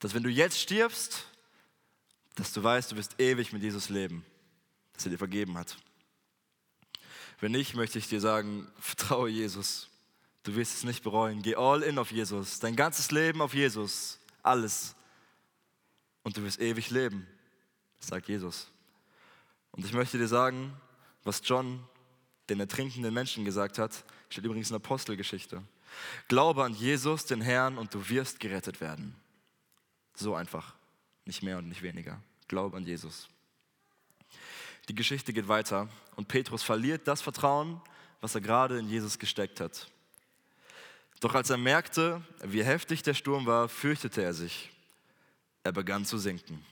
Dass 0.00 0.12
wenn 0.12 0.22
du 0.22 0.28
jetzt 0.28 0.58
stirbst, 0.58 1.24
dass 2.34 2.52
du 2.52 2.62
weißt, 2.62 2.92
du 2.92 2.96
wirst 2.96 3.18
ewig 3.18 3.52
mit 3.52 3.62
Jesus 3.62 3.88
leben, 3.88 4.24
dass 4.92 5.06
er 5.06 5.12
dir 5.12 5.18
vergeben 5.18 5.56
hat. 5.56 5.78
Wenn 7.40 7.52
nicht, 7.52 7.74
möchte 7.74 7.98
ich 7.98 8.08
dir 8.08 8.20
sagen, 8.20 8.70
vertraue 8.78 9.30
Jesus. 9.30 9.88
Du 10.42 10.54
wirst 10.56 10.74
es 10.74 10.84
nicht 10.84 11.02
bereuen. 11.02 11.42
Geh 11.42 11.56
all 11.56 11.82
in 11.82 11.98
auf 11.98 12.12
Jesus, 12.12 12.60
dein 12.60 12.76
ganzes 12.76 13.10
Leben 13.10 13.40
auf 13.40 13.54
Jesus, 13.54 14.18
alles. 14.42 14.94
Und 16.22 16.36
du 16.36 16.42
wirst 16.42 16.60
ewig 16.60 16.90
leben, 16.90 17.26
sagt 17.98 18.28
Jesus. 18.28 18.68
Und 19.70 19.86
ich 19.86 19.92
möchte 19.94 20.18
dir 20.18 20.28
sagen, 20.28 20.76
was 21.24 21.40
John 21.44 21.82
den 22.50 22.60
ertrinkenden 22.60 23.14
Menschen 23.14 23.44
gesagt 23.44 23.78
hat, 23.78 24.04
steht 24.28 24.44
übrigens 24.44 24.68
in 24.68 24.74
der 24.74 24.84
Apostelgeschichte. 24.84 25.62
Glaube 26.28 26.64
an 26.64 26.74
Jesus, 26.74 27.24
den 27.24 27.40
Herrn, 27.40 27.78
und 27.78 27.94
du 27.94 28.08
wirst 28.08 28.40
gerettet 28.40 28.80
werden. 28.80 29.14
So 30.14 30.34
einfach, 30.34 30.74
nicht 31.24 31.42
mehr 31.42 31.58
und 31.58 31.68
nicht 31.68 31.82
weniger. 31.82 32.20
Glaube 32.48 32.76
an 32.76 32.84
Jesus. 32.84 33.28
Die 34.88 34.94
Geschichte 34.94 35.32
geht 35.32 35.48
weiter 35.48 35.88
und 36.16 36.28
Petrus 36.28 36.62
verliert 36.62 37.06
das 37.06 37.22
Vertrauen, 37.22 37.80
was 38.20 38.34
er 38.34 38.40
gerade 38.40 38.78
in 38.78 38.88
Jesus 38.88 39.18
gesteckt 39.18 39.60
hat. 39.60 39.88
Doch 41.20 41.34
als 41.34 41.50
er 41.50 41.58
merkte, 41.58 42.22
wie 42.42 42.64
heftig 42.64 43.02
der 43.02 43.14
Sturm 43.14 43.46
war, 43.46 43.68
fürchtete 43.68 44.22
er 44.22 44.34
sich. 44.34 44.70
Er 45.62 45.72
begann 45.72 46.04
zu 46.04 46.18
sinken. 46.18 46.64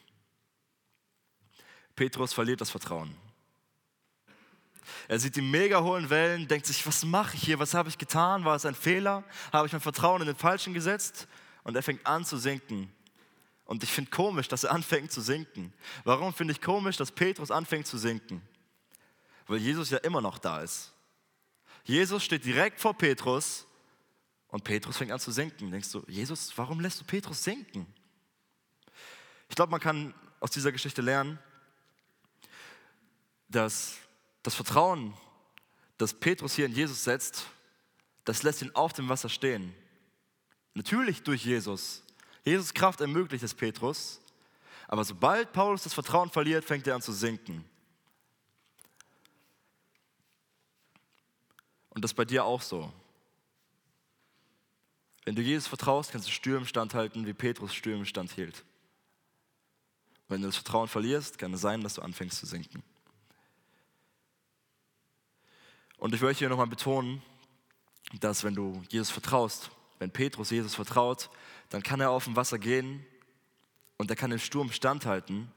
Petrus 1.95 2.33
verliert 2.33 2.61
das 2.61 2.71
Vertrauen. 2.71 3.15
Er 5.09 5.19
sieht 5.19 5.37
die 5.37 5.43
mega 5.43 5.83
hohen 5.83 6.11
Wellen, 6.11 6.49
denkt 6.49 6.67
sich, 6.67 6.87
was 6.87 7.05
mache 7.05 7.37
ich 7.37 7.43
hier? 7.43 7.59
Was 7.59 7.75
habe 7.75 7.89
ich 7.89 7.99
getan? 7.99 8.45
War 8.45 8.57
es 8.57 8.67
ein 8.67 8.75
Fehler? 8.75 9.25
Habe 9.53 9.67
ich 9.67 9.73
mein 9.73 9.81
Vertrauen 9.81 10.21
in 10.21 10.27
den 10.27 10.37
Falschen 10.37 10.75
gesetzt? 10.75 11.29
Und 11.65 11.77
er 11.77 11.83
fängt 11.83 12.07
an 12.07 12.25
zu 12.25 12.37
sinken. 12.37 12.93
Und 13.65 13.83
ich 13.83 13.93
finde 13.93 14.11
komisch, 14.11 14.49
dass 14.49 14.65
er 14.65 14.73
anfängt 14.75 15.13
zu 15.13 15.21
sinken. 15.21 15.73
Warum 16.05 16.33
finde 16.33 16.53
ich 16.53 16.61
komisch, 16.61 16.97
dass 16.97 17.13
Petrus 17.13 17.51
anfängt 17.51 17.87
zu 17.87 17.99
sinken? 17.99 18.43
Weil 19.47 19.59
Jesus 19.59 19.91
ja 19.91 19.99
immer 19.99 20.21
noch 20.21 20.39
da 20.39 20.63
ist. 20.63 20.93
Jesus 21.85 22.25
steht 22.25 22.45
direkt 22.45 22.81
vor 22.81 22.97
Petrus 22.97 23.67
und 24.49 24.65
Petrus 24.65 24.97
fängt 24.97 25.13
an 25.13 25.21
zu 25.21 25.31
sinken. 25.31 25.71
Denkst 25.71 25.91
du, 25.93 26.05
Jesus, 26.07 26.53
warum 26.57 26.81
lässt 26.81 27.01
du 27.01 27.05
Petrus 27.05 27.45
sinken? 27.45 27.87
Ich 29.49 29.57
glaube, 29.57 29.71
man 29.71 29.81
kann 29.81 30.15
aus 30.41 30.51
dieser 30.51 30.73
Geschichte 30.73 31.03
lernen, 31.03 31.39
dass 33.49 33.97
das 34.49 34.55
Vertrauen, 34.55 35.13
das 35.99 36.15
Petrus 36.15 36.55
hier 36.55 36.65
in 36.65 36.73
Jesus 36.73 37.05
setzt, 37.05 37.45
das 38.25 38.43
lässt 38.43 38.63
ihn 38.63 38.75
auf 38.75 38.95
dem 38.95 39.11
Wasser 39.11 39.29
stehen. 39.29 39.75
Natürlich 40.73 41.23
durch 41.23 41.45
Jesus. 41.45 42.03
Jesus 42.45 42.73
Kraft 42.73 43.03
ermöglicht 43.03 43.45
es 43.45 43.53
Petrus, 43.53 44.23
aber 44.87 45.05
sobald 45.05 45.53
Paulus 45.53 45.83
das 45.83 45.93
Vertrauen 45.93 46.31
verliert, 46.31 46.65
fängt 46.65 46.87
er 46.87 46.95
an 46.95 47.03
zu 47.03 47.13
sinken. 47.13 47.63
Und 51.91 52.03
das 52.03 52.13
ist 52.13 52.17
bei 52.17 52.25
dir 52.25 52.47
auch 52.47 52.63
so. 52.63 52.91
Wenn 55.27 55.35
du 55.35 55.43
Jesus 55.43 55.67
vertraust, 55.67 56.11
kannst 56.11 56.27
du 56.27 56.33
Stürmen 56.33 56.67
standhalten, 56.67 57.27
wie 57.27 57.35
Petrus 57.35 57.75
Stürmen 57.75 58.07
standhielt. 58.07 58.65
Wenn 60.27 60.41
du 60.41 60.49
das 60.49 60.57
Vertrauen 60.57 60.89
verlierst, 60.89 61.39
kann 61.39 61.53
es 61.53 61.61
sein, 61.61 61.83
dass 61.83 61.95
du 61.95 62.01
anfängst 62.01 62.39
zu 62.39 62.47
sinken. 62.47 62.83
Und 65.99 66.15
ich 66.15 66.21
möchte 66.21 66.41
hier 66.41 66.49
nochmal 66.49 66.67
betonen, 66.67 67.23
dass 68.21 68.45
wenn 68.45 68.55
du 68.55 68.83
Jesus 68.89 69.11
vertraust, 69.11 69.71
wenn 69.99 70.11
Petrus 70.11 70.51
Jesus 70.51 70.75
vertraut, 70.75 71.29
dann 71.71 71.83
kann 71.83 72.01
er 72.01 72.11
auf 72.11 72.25
dem 72.25 72.37
Wasser 72.37 72.59
gehen 72.59 73.05
und 73.97 74.09
er 74.11 74.17
kann 74.17 74.31
den 74.31 74.39
Sturm 74.39 74.73
standhalten. 74.73 75.51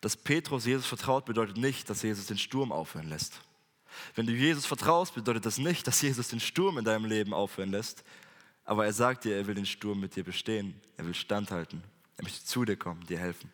Dass 0.00 0.16
Petrus 0.16 0.64
Jesus 0.64 0.86
vertraut, 0.86 1.26
bedeutet 1.26 1.56
nicht, 1.56 1.90
dass 1.90 2.02
Jesus 2.02 2.26
den 2.26 2.38
Sturm 2.38 2.72
aufhören 2.72 3.08
lässt. 3.08 3.40
Wenn 4.14 4.26
du 4.26 4.32
Jesus 4.32 4.64
vertraust, 4.64 5.14
bedeutet 5.14 5.44
das 5.44 5.58
nicht, 5.58 5.86
dass 5.86 6.00
Jesus 6.00 6.28
den 6.28 6.40
Sturm 6.40 6.78
in 6.78 6.84
deinem 6.84 7.04
Leben 7.04 7.34
aufhören 7.34 7.70
lässt. 7.70 8.04
Aber 8.64 8.86
er 8.86 8.92
sagt 8.92 9.24
dir, 9.24 9.36
er 9.36 9.46
will 9.46 9.54
den 9.54 9.66
Sturm 9.66 10.00
mit 10.00 10.14
dir 10.14 10.24
bestehen. 10.24 10.80
Er 10.96 11.06
will 11.06 11.14
standhalten. 11.14 11.82
Er 12.16 12.24
möchte 12.24 12.44
zu 12.44 12.64
dir 12.64 12.76
kommen, 12.76 13.04
dir 13.06 13.18
helfen. 13.18 13.50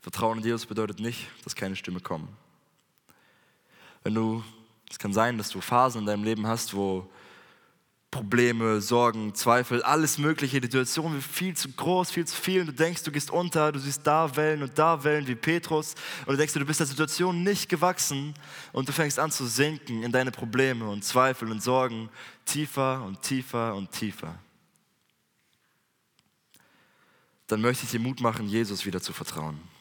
Vertrauen 0.00 0.38
in 0.38 0.44
Jesus 0.44 0.66
bedeutet 0.66 1.00
nicht, 1.00 1.28
dass 1.44 1.54
keine 1.54 1.76
Stimme 1.76 2.00
kommen. 2.00 2.36
Wenn 4.02 4.14
du, 4.14 4.42
es 4.90 4.98
kann 4.98 5.12
sein, 5.12 5.38
dass 5.38 5.50
du 5.50 5.60
Phasen 5.60 6.00
in 6.00 6.06
deinem 6.06 6.24
Leben 6.24 6.46
hast, 6.46 6.74
wo 6.74 7.08
Probleme, 8.12 8.82
Sorgen, 8.82 9.34
Zweifel, 9.34 9.82
alles 9.82 10.18
Mögliche. 10.18 10.60
Die 10.60 10.66
Situation 10.66 11.14
wird 11.14 11.24
viel 11.24 11.56
zu 11.56 11.72
groß, 11.72 12.10
viel 12.10 12.26
zu 12.26 12.36
viel. 12.36 12.60
Und 12.60 12.66
du 12.66 12.72
denkst, 12.74 13.02
du 13.04 13.10
gehst 13.10 13.30
unter, 13.30 13.72
du 13.72 13.78
siehst 13.78 14.06
da 14.06 14.36
Wellen 14.36 14.62
und 14.62 14.78
da 14.78 15.02
Wellen 15.02 15.26
wie 15.26 15.34
Petrus. 15.34 15.94
Und 16.26 16.32
du 16.32 16.36
denkst, 16.36 16.52
du 16.52 16.64
bist 16.66 16.78
der 16.78 16.86
Situation 16.86 17.42
nicht 17.42 17.70
gewachsen. 17.70 18.34
Und 18.74 18.86
du 18.86 18.92
fängst 18.92 19.18
an 19.18 19.30
zu 19.30 19.46
sinken 19.46 20.02
in 20.02 20.12
deine 20.12 20.30
Probleme 20.30 20.86
und 20.90 21.02
Zweifel 21.02 21.50
und 21.50 21.62
Sorgen. 21.62 22.10
Tiefer 22.44 23.02
und 23.02 23.22
tiefer 23.22 23.74
und 23.74 23.90
tiefer. 23.90 24.38
Dann 27.46 27.62
möchte 27.62 27.84
ich 27.84 27.92
dir 27.92 28.00
Mut 28.00 28.20
machen, 28.20 28.46
Jesus 28.46 28.84
wieder 28.84 29.00
zu 29.00 29.14
vertrauen. 29.14 29.71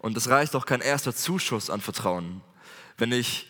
Und 0.00 0.16
es 0.16 0.28
reicht 0.28 0.56
auch 0.56 0.66
kein 0.66 0.80
erster 0.80 1.14
Zuschuss 1.14 1.70
an 1.70 1.80
Vertrauen. 1.80 2.40
Wenn 2.96 3.12
ich 3.12 3.46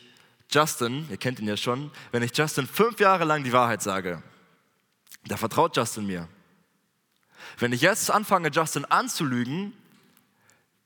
Justin, 0.50 1.06
ihr 1.08 1.16
kennt 1.16 1.38
ihn 1.38 1.46
ja 1.46 1.56
schon, 1.56 1.92
wenn 2.10 2.24
ich 2.24 2.36
Justin 2.36 2.66
fünf 2.66 2.98
Jahre 2.98 3.24
lang 3.24 3.44
die 3.44 3.52
Wahrheit 3.52 3.82
sage, 3.82 4.22
da 5.26 5.36
vertraut 5.36 5.76
Justin 5.76 6.06
mir. 6.06 6.28
Wenn 7.58 7.72
ich 7.72 7.80
jetzt 7.80 8.10
anfange, 8.10 8.50
Justin 8.50 8.84
anzulügen, 8.84 9.72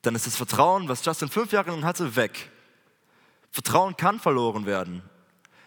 dann 0.03 0.15
ist 0.15 0.27
das 0.27 0.37
Vertrauen, 0.37 0.89
was 0.89 1.05
Justin 1.05 1.31
fünf 1.31 1.51
Jahre 1.53 1.71
lang 1.71 1.85
hatte, 1.85 2.15
weg. 2.15 2.51
Vertrauen 3.51 3.97
kann 3.97 4.21
verloren 4.21 4.67
werden. 4.67 5.03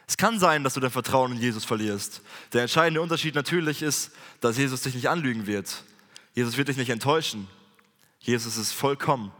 Es 0.05 0.15
kann 0.15 0.39
sein, 0.39 0.63
dass 0.63 0.75
du 0.75 0.79
dein 0.79 0.91
Vertrauen 0.91 1.31
in 1.31 1.41
Jesus 1.41 1.65
verlierst. 1.65 2.21
Der 2.53 2.61
entscheidende 2.61 3.01
Unterschied 3.01 3.33
natürlich 3.33 3.81
ist, 3.81 4.11
dass 4.41 4.57
Jesus 4.57 4.81
dich 4.81 4.93
nicht 4.93 5.09
anlügen 5.09 5.47
wird. 5.47 5.83
Jesus 6.33 6.55
wird 6.55 6.67
dich 6.67 6.77
nicht 6.77 6.91
enttäuschen. 6.91 7.47
Jesus 8.19 8.57
ist 8.57 8.73
vollkommen. 8.73 9.31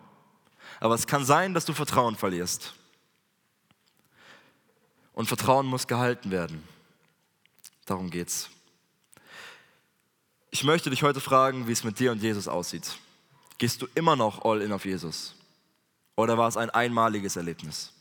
Aber 0.80 0.96
es 0.96 1.08
kann 1.08 1.26
sein, 1.26 1.54
dass 1.54 1.66
du 1.66 1.74
Vertrauen 1.74 2.16
verlierst. 2.16 2.74
Und 5.14 5.28
Vertrauen 5.28 5.66
muss 5.66 5.88
gehalten 5.88 6.32
werden. 6.32 6.64
Darum 7.86 8.10
geht's. 8.10 8.50
Ich 10.52 10.64
möchte 10.64 10.90
dich 10.90 11.04
heute 11.04 11.20
fragen, 11.20 11.68
wie 11.68 11.72
es 11.72 11.84
mit 11.84 12.00
dir 12.00 12.12
und 12.12 12.22
Jesus 12.22 12.48
aussieht. 12.48 12.98
Gehst 13.58 13.82
du 13.82 13.88
immer 13.96 14.16
noch 14.16 14.46
all 14.46 14.62
in 14.62 14.72
auf 14.72 14.86
Jesus? 14.86 15.36
Oder 16.16 16.38
war 16.38 16.48
es 16.48 16.58
ein 16.58 16.70
einmaliges 16.70 17.36
Erlebnis? 17.36 17.92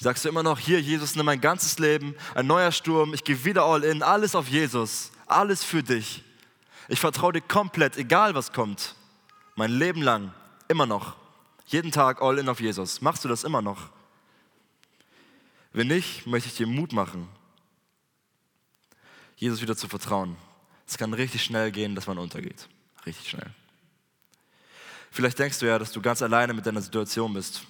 Sagst 0.00 0.24
du 0.24 0.28
immer 0.28 0.42
noch, 0.42 0.58
hier, 0.58 0.80
Jesus, 0.80 1.16
nimm 1.16 1.26
mein 1.26 1.40
ganzes 1.40 1.78
Leben, 1.78 2.14
ein 2.34 2.46
neuer 2.46 2.70
Sturm, 2.70 3.14
ich 3.14 3.24
gehe 3.24 3.44
wieder 3.44 3.64
all 3.64 3.82
in, 3.82 4.02
alles 4.02 4.34
auf 4.34 4.48
Jesus, 4.48 5.10
alles 5.26 5.64
für 5.64 5.82
dich. 5.82 6.22
Ich 6.88 7.00
vertraue 7.00 7.32
dir 7.32 7.40
komplett, 7.40 7.96
egal 7.96 8.34
was 8.34 8.52
kommt. 8.52 8.94
Mein 9.56 9.72
Leben 9.72 10.00
lang, 10.02 10.32
immer 10.68 10.86
noch. 10.86 11.16
Jeden 11.68 11.92
Tag 11.92 12.22
all 12.22 12.38
in 12.38 12.48
auf 12.48 12.60
Jesus. 12.60 13.02
Machst 13.02 13.24
du 13.24 13.28
das 13.28 13.44
immer 13.44 13.60
noch? 13.60 13.90
Wenn 15.74 15.88
nicht, 15.88 16.26
möchte 16.26 16.48
ich 16.48 16.56
dir 16.56 16.66
Mut 16.66 16.94
machen, 16.94 17.28
Jesus 19.36 19.60
wieder 19.60 19.76
zu 19.76 19.86
vertrauen. 19.86 20.36
Es 20.86 20.96
kann 20.96 21.12
richtig 21.12 21.42
schnell 21.42 21.70
gehen, 21.70 21.94
dass 21.94 22.06
man 22.06 22.16
untergeht. 22.16 22.68
Richtig 23.04 23.28
schnell. 23.28 23.50
Vielleicht 25.10 25.38
denkst 25.38 25.58
du 25.58 25.66
ja, 25.66 25.78
dass 25.78 25.92
du 25.92 26.00
ganz 26.00 26.22
alleine 26.22 26.54
mit 26.54 26.64
deiner 26.64 26.80
Situation 26.80 27.34
bist, 27.34 27.64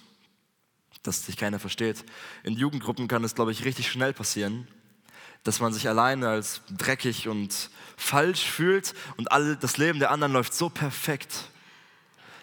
dass 1.03 1.25
dich 1.25 1.35
keiner 1.35 1.59
versteht. 1.59 2.05
In 2.43 2.53
Jugendgruppen 2.53 3.09
kann 3.09 3.25
es, 3.25 3.35
glaube 3.35 3.51
ich, 3.51 3.65
richtig 3.65 3.91
schnell 3.91 4.13
passieren, 4.13 4.65
dass 5.43 5.59
man 5.59 5.73
sich 5.73 5.89
alleine 5.89 6.29
als 6.29 6.61
dreckig 6.69 7.27
und 7.27 7.69
falsch 7.97 8.45
fühlt 8.45 8.93
und 9.17 9.29
alle, 9.33 9.57
das 9.57 9.75
Leben 9.75 9.99
der 9.99 10.11
anderen 10.11 10.31
läuft 10.31 10.53
so 10.53 10.69
perfekt. 10.69 11.49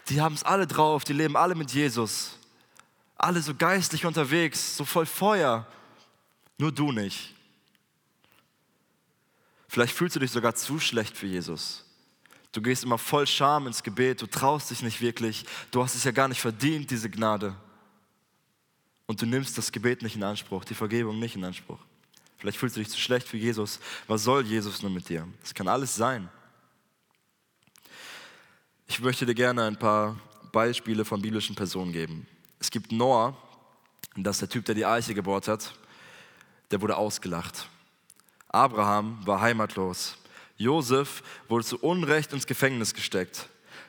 Die 0.08 0.20
haben 0.20 0.34
es 0.34 0.44
alle 0.44 0.66
drauf, 0.66 1.04
die 1.04 1.12
leben 1.12 1.36
alle 1.36 1.54
mit 1.54 1.72
Jesus 1.72 2.36
alle 3.16 3.40
so 3.40 3.54
geistlich 3.54 4.04
unterwegs, 4.04 4.76
so 4.76 4.84
voll 4.84 5.06
Feuer, 5.06 5.66
nur 6.58 6.72
du 6.72 6.92
nicht. 6.92 7.34
Vielleicht 9.68 9.94
fühlst 9.94 10.16
du 10.16 10.20
dich 10.20 10.30
sogar 10.30 10.54
zu 10.54 10.78
schlecht 10.78 11.16
für 11.16 11.26
Jesus. 11.26 11.84
Du 12.52 12.62
gehst 12.62 12.84
immer 12.84 12.98
voll 12.98 13.26
Scham 13.26 13.66
ins 13.66 13.82
Gebet, 13.82 14.22
du 14.22 14.26
traust 14.26 14.70
dich 14.70 14.82
nicht 14.82 15.00
wirklich, 15.00 15.44
du 15.70 15.82
hast 15.82 15.94
es 15.94 16.04
ja 16.04 16.12
gar 16.12 16.28
nicht 16.28 16.40
verdient, 16.40 16.90
diese 16.90 17.10
Gnade. 17.10 17.54
Und 19.06 19.20
du 19.20 19.26
nimmst 19.26 19.58
das 19.58 19.72
Gebet 19.72 20.02
nicht 20.02 20.16
in 20.16 20.22
Anspruch, 20.22 20.64
die 20.64 20.74
Vergebung 20.74 21.18
nicht 21.18 21.36
in 21.36 21.44
Anspruch. 21.44 21.78
Vielleicht 22.38 22.58
fühlst 22.58 22.76
du 22.76 22.80
dich 22.80 22.90
zu 22.90 22.98
schlecht 22.98 23.26
für 23.26 23.36
Jesus. 23.36 23.80
Was 24.06 24.24
soll 24.24 24.44
Jesus 24.44 24.82
nur 24.82 24.90
mit 24.90 25.08
dir? 25.08 25.26
Das 25.42 25.54
kann 25.54 25.68
alles 25.68 25.94
sein. 25.94 26.28
Ich 28.88 29.00
möchte 29.00 29.26
dir 29.26 29.34
gerne 29.34 29.64
ein 29.64 29.78
paar 29.78 30.16
Beispiele 30.52 31.04
von 31.04 31.20
biblischen 31.20 31.56
Personen 31.56 31.92
geben. 31.92 32.26
Es 32.60 32.70
gibt 32.70 32.92
Noah, 32.92 33.36
das 34.16 34.36
ist 34.36 34.42
der 34.42 34.48
Typ, 34.48 34.64
der 34.64 34.74
die 34.74 34.86
Eiche 34.86 35.12
gebaut 35.12 35.48
hat, 35.48 35.74
der 36.70 36.80
wurde 36.80 36.96
ausgelacht. 36.96 37.68
Abraham 38.48 39.18
war 39.26 39.40
heimatlos. 39.40 40.16
Josef 40.56 41.22
wurde 41.48 41.64
zu 41.64 41.78
Unrecht 41.78 42.32
ins 42.32 42.46
Gefängnis 42.46 42.94
gesteckt. 42.94 43.48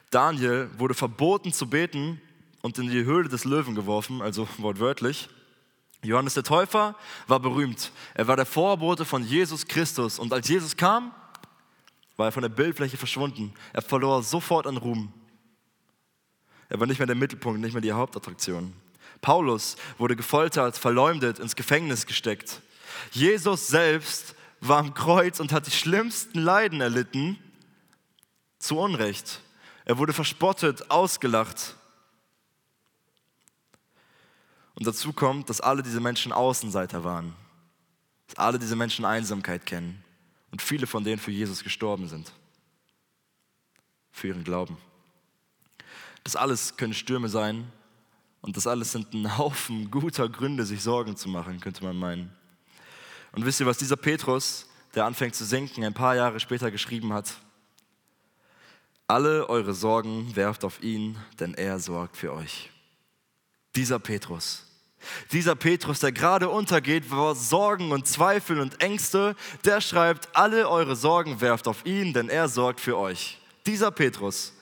Daniel 0.09 0.69
wurde 0.77 0.93
verboten 0.93 1.53
zu 1.53 1.69
beten 1.69 2.19
und 2.61 2.77
in 2.77 2.89
die 2.89 3.05
Höhle 3.05 3.29
des 3.29 3.45
Löwen 3.45 3.75
geworfen, 3.75 4.21
also 4.21 4.47
wortwörtlich. 4.57 5.29
Johannes 6.03 6.33
der 6.33 6.43
Täufer 6.43 6.95
war 7.27 7.39
berühmt. 7.39 7.91
Er 8.13 8.27
war 8.27 8.35
der 8.35 8.45
Vorbote 8.45 9.05
von 9.05 9.23
Jesus 9.23 9.67
Christus. 9.67 10.19
Und 10.19 10.33
als 10.33 10.47
Jesus 10.47 10.75
kam, 10.75 11.13
war 12.17 12.27
er 12.27 12.31
von 12.31 12.41
der 12.41 12.49
Bildfläche 12.49 12.97
verschwunden. 12.97 13.53
Er 13.73 13.81
verlor 13.81 14.23
sofort 14.23 14.67
an 14.67 14.77
Ruhm. 14.77 15.13
Er 16.69 16.79
war 16.79 16.87
nicht 16.87 16.99
mehr 16.99 17.07
der 17.07 17.15
Mittelpunkt, 17.15 17.61
nicht 17.61 17.73
mehr 17.73 17.81
die 17.81 17.93
Hauptattraktion. 17.93 18.73
Paulus 19.21 19.77
wurde 19.97 20.15
gefoltert, 20.15 20.77
verleumdet, 20.77 21.39
ins 21.39 21.55
Gefängnis 21.55 22.05
gesteckt. 22.05 22.61
Jesus 23.11 23.67
selbst 23.67 24.35
war 24.59 24.79
am 24.79 24.93
Kreuz 24.93 25.39
und 25.39 25.51
hat 25.51 25.67
die 25.67 25.71
schlimmsten 25.71 26.39
Leiden 26.39 26.81
erlitten, 26.81 27.37
zu 28.59 28.79
Unrecht. 28.79 29.41
Er 29.85 29.97
wurde 29.97 30.13
verspottet, 30.13 30.89
ausgelacht. 30.89 31.75
Und 34.73 34.85
dazu 34.85 35.13
kommt, 35.13 35.49
dass 35.49 35.61
alle 35.61 35.83
diese 35.83 35.99
Menschen 35.99 36.31
Außenseiter 36.31 37.03
waren. 37.03 37.35
Dass 38.27 38.37
alle 38.37 38.59
diese 38.59 38.75
Menschen 38.75 39.05
Einsamkeit 39.05 39.65
kennen. 39.65 40.03
Und 40.51 40.61
viele 40.61 40.87
von 40.87 41.03
denen 41.03 41.19
für 41.19 41.31
Jesus 41.31 41.63
gestorben 41.63 42.07
sind. 42.07 42.31
Für 44.11 44.27
ihren 44.27 44.43
Glauben. 44.43 44.77
Das 46.23 46.35
alles 46.35 46.77
können 46.77 46.93
Stürme 46.93 47.29
sein. 47.29 47.71
Und 48.41 48.57
das 48.57 48.67
alles 48.67 48.91
sind 48.91 49.13
ein 49.13 49.37
Haufen 49.37 49.91
guter 49.91 50.29
Gründe, 50.29 50.65
sich 50.65 50.81
Sorgen 50.81 51.17
zu 51.17 51.29
machen, 51.29 51.59
könnte 51.59 51.83
man 51.83 51.97
meinen. 51.97 52.31
Und 53.31 53.45
wisst 53.45 53.59
ihr, 53.59 53.65
was 53.65 53.77
dieser 53.77 53.97
Petrus, 53.97 54.67
der 54.95 55.05
anfängt 55.05 55.35
zu 55.35 55.45
sinken, 55.45 55.83
ein 55.83 55.93
paar 55.93 56.15
Jahre 56.15 56.39
später 56.39 56.71
geschrieben 56.71 57.13
hat? 57.13 57.35
Alle 59.07 59.47
eure 59.47 59.73
Sorgen 59.73 60.35
werft 60.35 60.65
auf 60.65 60.83
ihn, 60.83 61.17
denn 61.39 61.53
er 61.53 61.79
sorgt 61.79 62.17
für 62.17 62.33
euch. 62.33 62.71
Dieser 63.75 63.99
Petrus. 63.99 64.66
Dieser 65.31 65.55
Petrus, 65.55 65.99
der 65.99 66.11
gerade 66.11 66.49
untergeht 66.49 67.05
vor 67.05 67.35
Sorgen 67.35 67.91
und 67.91 68.07
Zweifel 68.07 68.59
und 68.59 68.81
Ängste, 68.81 69.35
der 69.63 69.81
schreibt, 69.81 70.35
alle 70.35 70.69
eure 70.69 70.95
Sorgen 70.95 71.39
werft 71.41 71.67
auf 71.67 71.85
ihn, 71.85 72.13
denn 72.13 72.29
er 72.29 72.49
sorgt 72.49 72.81
für 72.81 72.97
euch. 72.97 73.39
Dieser 73.65 73.91
Petrus. 73.91 74.53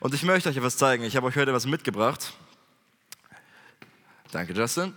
Und 0.00 0.14
ich 0.14 0.22
möchte 0.22 0.48
euch 0.48 0.56
etwas 0.56 0.76
zeigen. 0.76 1.04
Ich 1.04 1.16
habe 1.16 1.26
euch 1.26 1.36
heute 1.36 1.50
etwas 1.50 1.66
mitgebracht. 1.66 2.32
Danke, 4.32 4.52
Justin. 4.52 4.92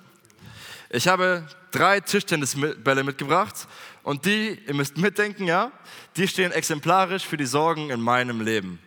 Ich 0.90 1.08
habe 1.08 1.48
drei 1.72 2.00
Tischtennisbälle 2.00 3.04
mitgebracht 3.04 3.68
und 4.02 4.26
die, 4.26 4.60
ihr 4.66 4.74
müsst 4.74 4.98
mitdenken, 4.98 5.46
ja, 5.46 5.72
die 6.18 6.28
stehen 6.28 6.52
exemplarisch 6.52 7.26
für 7.26 7.38
die 7.38 7.46
Sorgen 7.46 7.92
in 7.92 8.02
meinem 8.02 8.42
Leben. 8.42 8.80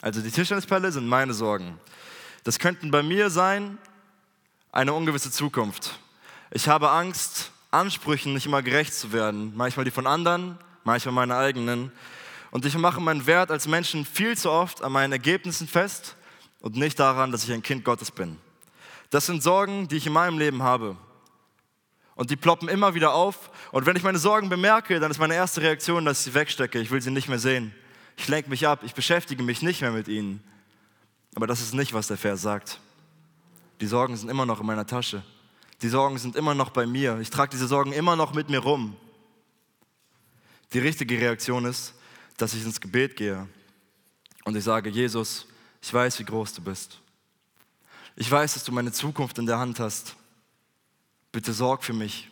Also 0.00 0.20
die 0.20 0.30
Tischtennisbälle 0.30 0.92
sind 0.92 1.08
meine 1.08 1.34
Sorgen. 1.34 1.80
Das 2.44 2.60
könnten 2.60 2.92
bei 2.92 3.02
mir 3.02 3.28
sein 3.28 3.78
eine 4.72 4.92
ungewisse 4.92 5.30
Zukunft. 5.30 5.98
Ich 6.50 6.68
habe 6.68 6.90
Angst, 6.90 7.50
Ansprüchen 7.70 8.34
nicht 8.34 8.46
immer 8.46 8.62
gerecht 8.62 8.94
zu 8.94 9.12
werden, 9.12 9.52
manchmal 9.56 9.84
die 9.84 9.90
von 9.90 10.06
anderen, 10.06 10.58
manchmal 10.84 11.14
meine 11.14 11.36
eigenen. 11.36 11.92
Und 12.50 12.64
ich 12.64 12.76
mache 12.76 13.00
meinen 13.00 13.26
Wert 13.26 13.50
als 13.50 13.66
Menschen 13.66 14.06
viel 14.06 14.36
zu 14.36 14.50
oft 14.50 14.82
an 14.82 14.92
meinen 14.92 15.12
Ergebnissen 15.12 15.68
fest 15.68 16.16
und 16.60 16.76
nicht 16.76 16.98
daran, 16.98 17.30
dass 17.30 17.44
ich 17.44 17.52
ein 17.52 17.62
Kind 17.62 17.84
Gottes 17.84 18.10
bin. 18.10 18.38
Das 19.10 19.26
sind 19.26 19.42
Sorgen, 19.42 19.88
die 19.88 19.96
ich 19.96 20.06
in 20.06 20.12
meinem 20.12 20.38
Leben 20.38 20.62
habe. 20.62 20.96
Und 22.14 22.30
die 22.30 22.36
ploppen 22.36 22.68
immer 22.68 22.94
wieder 22.94 23.14
auf. 23.14 23.50
Und 23.70 23.86
wenn 23.86 23.96
ich 23.96 24.02
meine 24.02 24.18
Sorgen 24.18 24.48
bemerke, 24.48 24.98
dann 24.98 25.10
ist 25.10 25.18
meine 25.18 25.34
erste 25.34 25.62
Reaktion, 25.62 26.04
dass 26.04 26.18
ich 26.18 26.24
sie 26.24 26.34
wegstecke. 26.34 26.80
Ich 26.80 26.90
will 26.90 27.00
sie 27.00 27.10
nicht 27.10 27.28
mehr 27.28 27.38
sehen. 27.38 27.74
Ich 28.16 28.26
lenke 28.28 28.50
mich 28.50 28.66
ab. 28.66 28.80
Ich 28.82 28.94
beschäftige 28.94 29.42
mich 29.42 29.62
nicht 29.62 29.82
mehr 29.82 29.92
mit 29.92 30.08
ihnen. 30.08 30.42
Aber 31.36 31.46
das 31.46 31.60
ist 31.60 31.74
nicht, 31.74 31.92
was 31.92 32.08
der 32.08 32.16
Vers 32.16 32.42
sagt. 32.42 32.80
Die 33.80 33.86
Sorgen 33.86 34.16
sind 34.16 34.28
immer 34.28 34.46
noch 34.46 34.60
in 34.60 34.66
meiner 34.66 34.86
Tasche. 34.86 35.22
Die 35.82 35.88
Sorgen 35.88 36.18
sind 36.18 36.34
immer 36.36 36.54
noch 36.54 36.70
bei 36.70 36.86
mir. 36.86 37.18
Ich 37.20 37.30
trage 37.30 37.50
diese 37.50 37.68
Sorgen 37.68 37.92
immer 37.92 38.16
noch 38.16 38.34
mit 38.34 38.48
mir 38.48 38.58
rum. 38.58 38.96
Die 40.72 40.80
richtige 40.80 41.18
Reaktion 41.18 41.64
ist, 41.64 41.94
dass 42.36 42.54
ich 42.54 42.64
ins 42.64 42.80
Gebet 42.80 43.16
gehe 43.16 43.48
und 44.44 44.56
ich 44.56 44.64
sage, 44.64 44.90
Jesus, 44.90 45.46
ich 45.80 45.92
weiß, 45.92 46.18
wie 46.18 46.24
groß 46.24 46.54
du 46.54 46.62
bist. 46.62 47.00
Ich 48.16 48.30
weiß, 48.30 48.54
dass 48.54 48.64
du 48.64 48.72
meine 48.72 48.92
Zukunft 48.92 49.38
in 49.38 49.46
der 49.46 49.58
Hand 49.58 49.78
hast. 49.78 50.16
Bitte 51.30 51.52
sorg 51.52 51.84
für 51.84 51.92
mich. 51.92 52.28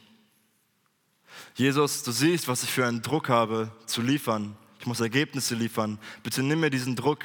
Jesus, 1.54 2.02
du 2.02 2.10
siehst, 2.10 2.48
was 2.48 2.62
ich 2.62 2.70
für 2.70 2.86
einen 2.86 3.02
Druck 3.02 3.28
habe 3.28 3.70
zu 3.86 4.02
liefern. 4.02 4.56
Ich 4.80 4.86
muss 4.86 5.00
Ergebnisse 5.00 5.54
liefern. 5.54 5.98
Bitte 6.22 6.42
nimm 6.42 6.60
mir 6.60 6.70
diesen 6.70 6.96
Druck. 6.96 7.20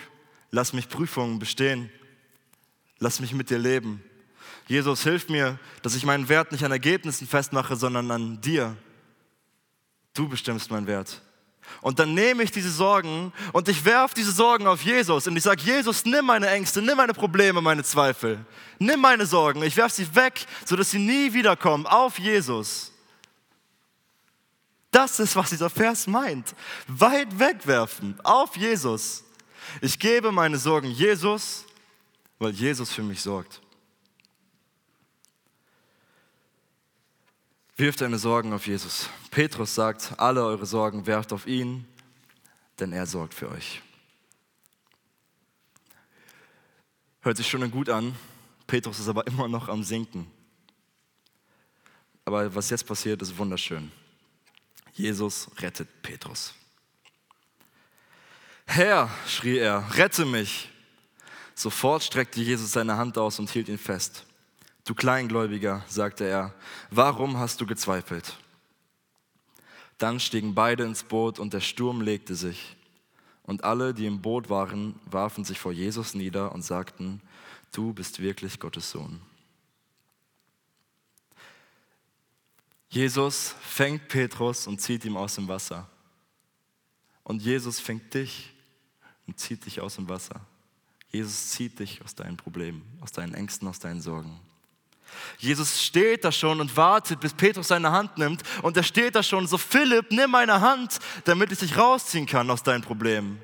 Lass 0.52 0.74
mich 0.74 0.90
Prüfungen 0.90 1.40
bestehen. 1.40 1.90
Lass 3.00 3.20
mich 3.20 3.34
mit 3.34 3.50
dir 3.50 3.58
leben. 3.58 4.04
Jesus, 4.68 5.04
hilf 5.04 5.30
mir, 5.30 5.60
dass 5.82 5.96
ich 5.96 6.06
meinen 6.06 6.30
Wert 6.30 6.52
nicht 6.52 6.64
an 6.64 6.72
Ergebnissen 6.72 7.28
festmache, 7.28 7.76
sondern 7.76 8.10
an 8.12 8.42
dir. 8.42 8.76
Du 10.14 10.28
bestimmst 10.28 10.72
meinen 10.72 10.88
Wert. 10.88 11.22
Und 11.82 12.00
dann 12.00 12.14
nehme 12.14 12.44
ich 12.44 12.52
diese 12.52 12.70
Sorgen 12.70 13.32
und 13.54 13.70
ich 13.70 13.86
werfe 13.86 14.14
diese 14.16 14.32
Sorgen 14.32 14.68
auf 14.68 14.82
Jesus 14.82 15.28
und 15.28 15.38
ich 15.38 15.44
sage, 15.44 15.62
Jesus, 15.62 16.06
nimm 16.06 16.26
meine 16.26 16.50
Ängste, 16.50 16.82
nimm 16.82 16.98
meine 16.98 17.14
Probleme, 17.14 17.62
meine 17.62 17.84
Zweifel, 17.84 18.46
nimm 18.78 19.00
meine 19.00 19.26
Sorgen, 19.26 19.64
ich 19.64 19.78
werfe 19.78 19.96
sie 19.96 20.16
weg, 20.16 20.46
sodass 20.66 20.92
sie 20.92 21.00
nie 21.00 21.34
wiederkommen, 21.34 21.86
auf 21.86 22.20
Jesus. 22.20 22.92
Das 24.92 25.20
ist, 25.20 25.36
was 25.38 25.50
dieser 25.50 25.70
Vers 25.70 26.06
meint. 26.06 26.54
Weit 26.88 27.40
wegwerfen, 27.40 28.20
auf 28.24 28.58
Jesus. 28.58 29.24
Ich 29.80 29.98
gebe 29.98 30.32
meine 30.32 30.58
Sorgen 30.58 30.92
Jesus, 30.92 31.64
weil 32.38 32.52
Jesus 32.52 32.92
für 32.92 33.04
mich 33.04 33.22
sorgt. 33.22 33.62
Wirft 37.82 38.02
deine 38.02 38.20
Sorgen 38.20 38.54
auf 38.54 38.68
Jesus. 38.68 39.10
Petrus 39.32 39.74
sagt, 39.74 40.14
alle 40.20 40.46
eure 40.46 40.68
Sorgen 40.68 41.08
werft 41.08 41.34
auf 41.34 41.48
ihn, 41.48 41.88
denn 42.80 42.94
er 42.94 43.08
sorgt 43.08 43.34
für 43.34 43.50
euch. 43.50 43.82
Hört 47.22 47.38
sich 47.38 47.50
schon 47.50 47.72
gut 47.72 47.90
an. 47.90 48.16
Petrus 48.68 49.00
ist 49.00 49.08
aber 49.08 49.26
immer 49.28 49.48
noch 49.48 49.68
am 49.68 49.82
Sinken. 49.82 50.28
Aber 52.24 52.54
was 52.54 52.70
jetzt 52.70 52.86
passiert, 52.86 53.20
ist 53.24 53.36
wunderschön. 53.36 53.92
Jesus 54.94 55.50
rettet 55.58 56.04
Petrus. 56.04 56.54
Herr, 58.68 59.10
schrie 59.26 59.58
er, 59.58 59.84
rette 59.98 60.26
mich. 60.26 60.70
Sofort 61.56 62.04
streckte 62.04 62.42
Jesus 62.42 62.74
seine 62.74 62.96
Hand 62.98 63.18
aus 63.18 63.40
und 63.40 63.50
hielt 63.50 63.70
ihn 63.70 63.80
fest. 63.80 64.28
Du 64.84 64.96
Kleingläubiger, 64.96 65.84
sagte 65.88 66.26
er, 66.26 66.54
warum 66.90 67.38
hast 67.38 67.62
du 67.62 67.66
gezweifelt? 67.66 68.38
Dann 69.98 70.20
stiegen 70.20 70.56
beide 70.56 70.84
ins 70.84 71.04
Boot 71.04 71.38
und 71.38 71.54
der 71.54 71.60
Sturm 71.60 72.02
legte 72.02 72.34
sich. 72.34 72.76
Und 73.44 73.64
alle, 73.64 73.94
die 73.94 74.08
im 74.08 74.22
Boot 74.22 74.50
waren, 74.50 75.00
warfen 75.06 75.44
sich 75.44 75.60
vor 75.60 75.72
Jesus 75.72 76.14
nieder 76.16 76.52
und 76.52 76.64
sagten, 76.64 77.22
du 77.72 77.94
bist 77.94 78.20
wirklich 78.20 78.60
Gottes 78.60 78.90
Sohn. 78.90 79.22
Jesus 82.90 83.56
fängt 83.62 84.08
Petrus 84.08 84.68
und 84.68 84.82
zieht 84.82 85.06
ihn 85.06 85.16
aus 85.16 85.36
dem 85.36 85.48
Wasser. 85.48 85.88
Und 87.24 87.42
Jesus 87.42 87.80
fängt 87.80 88.14
dich 88.14 88.52
und 89.28 89.40
zieht 89.40 89.66
dich 89.66 89.80
aus 89.80 89.96
dem 89.96 90.10
Wasser. 90.10 90.42
Jesus 91.10 91.52
zieht 91.52 91.80
dich 91.80 92.02
aus 92.04 92.16
deinen 92.16 92.38
Problemen, 92.38 92.84
aus 93.02 93.12
deinen 93.12 93.34
Ängsten, 93.34 93.68
aus 93.68 93.80
deinen 93.80 94.02
Sorgen. 94.02 94.40
Jesus 95.38 95.82
steht 95.84 96.24
da 96.24 96.32
schon 96.32 96.62
und 96.62 96.76
wartet, 96.78 97.20
bis 97.20 97.34
Petrus 97.34 97.70
seine 97.70 97.92
Hand 97.92 98.18
nimmt. 98.18 98.44
Und 98.62 98.78
er 98.78 98.84
steht 98.84 99.16
da 99.16 99.24
schon 99.24 99.48
so, 99.48 99.58
Philipp, 99.58 100.12
nimm 100.12 100.32
meine 100.32 100.62
Hand, 100.62 101.00
damit 101.26 101.52
ich 101.52 101.60
dich 101.60 101.78
rausziehen 101.78 102.26
kann 102.26 102.50
aus 102.50 102.64
deinen 102.64 102.82
Problemen. 102.82 103.42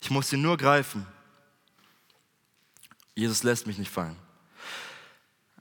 Ich 0.00 0.10
muss 0.10 0.30
sie 0.30 0.36
nur 0.36 0.56
greifen. 0.56 1.06
Jesus 3.14 3.42
lässt 3.42 3.66
mich 3.66 3.78
nicht 3.78 3.90
fallen. 3.90 4.16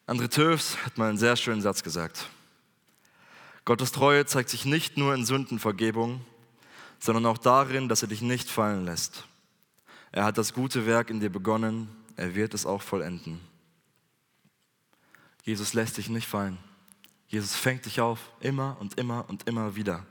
André 0.08 0.30
Töfs 0.30 0.78
hat 0.86 0.98
mal 0.98 1.10
einen 1.10 1.18
sehr 1.18 1.36
schönen 1.36 1.62
Satz 1.62 1.84
gesagt. 1.84 2.30
Gottes 3.66 3.92
Treue 3.92 4.26
zeigt 4.26 4.50
sich 4.50 4.66
nicht 4.66 4.98
nur 4.98 5.14
in 5.14 5.26
Sündenvergebung, 5.26 6.22
sondern 7.00 7.26
auch 7.26 7.38
darin, 7.38 7.90
dass 7.90 8.02
er 8.02 8.08
dich 8.08 8.22
nicht 8.22 8.50
fallen 8.50 8.86
lässt. 8.86 9.26
Er 10.12 10.24
hat 10.24 10.38
das 10.38 10.54
gute 10.54 10.88
Werk 10.88 11.10
in 11.10 11.20
dir 11.20 11.30
begonnen, 11.30 11.88
er 12.16 12.34
wird 12.34 12.54
es 12.54 12.66
auch 12.66 12.82
vollenden. 12.82 13.40
Jesus 15.50 15.74
lässt 15.74 15.98
dich 15.98 16.10
nicht 16.10 16.28
fallen. 16.28 16.60
Jesus 17.28 17.56
fängt 17.56 17.84
dich 17.86 18.00
auf, 18.00 18.20
immer 18.40 18.78
und 18.80 19.00
immer 19.00 19.26
und 19.28 19.48
immer 19.48 19.76
wieder. 19.76 20.06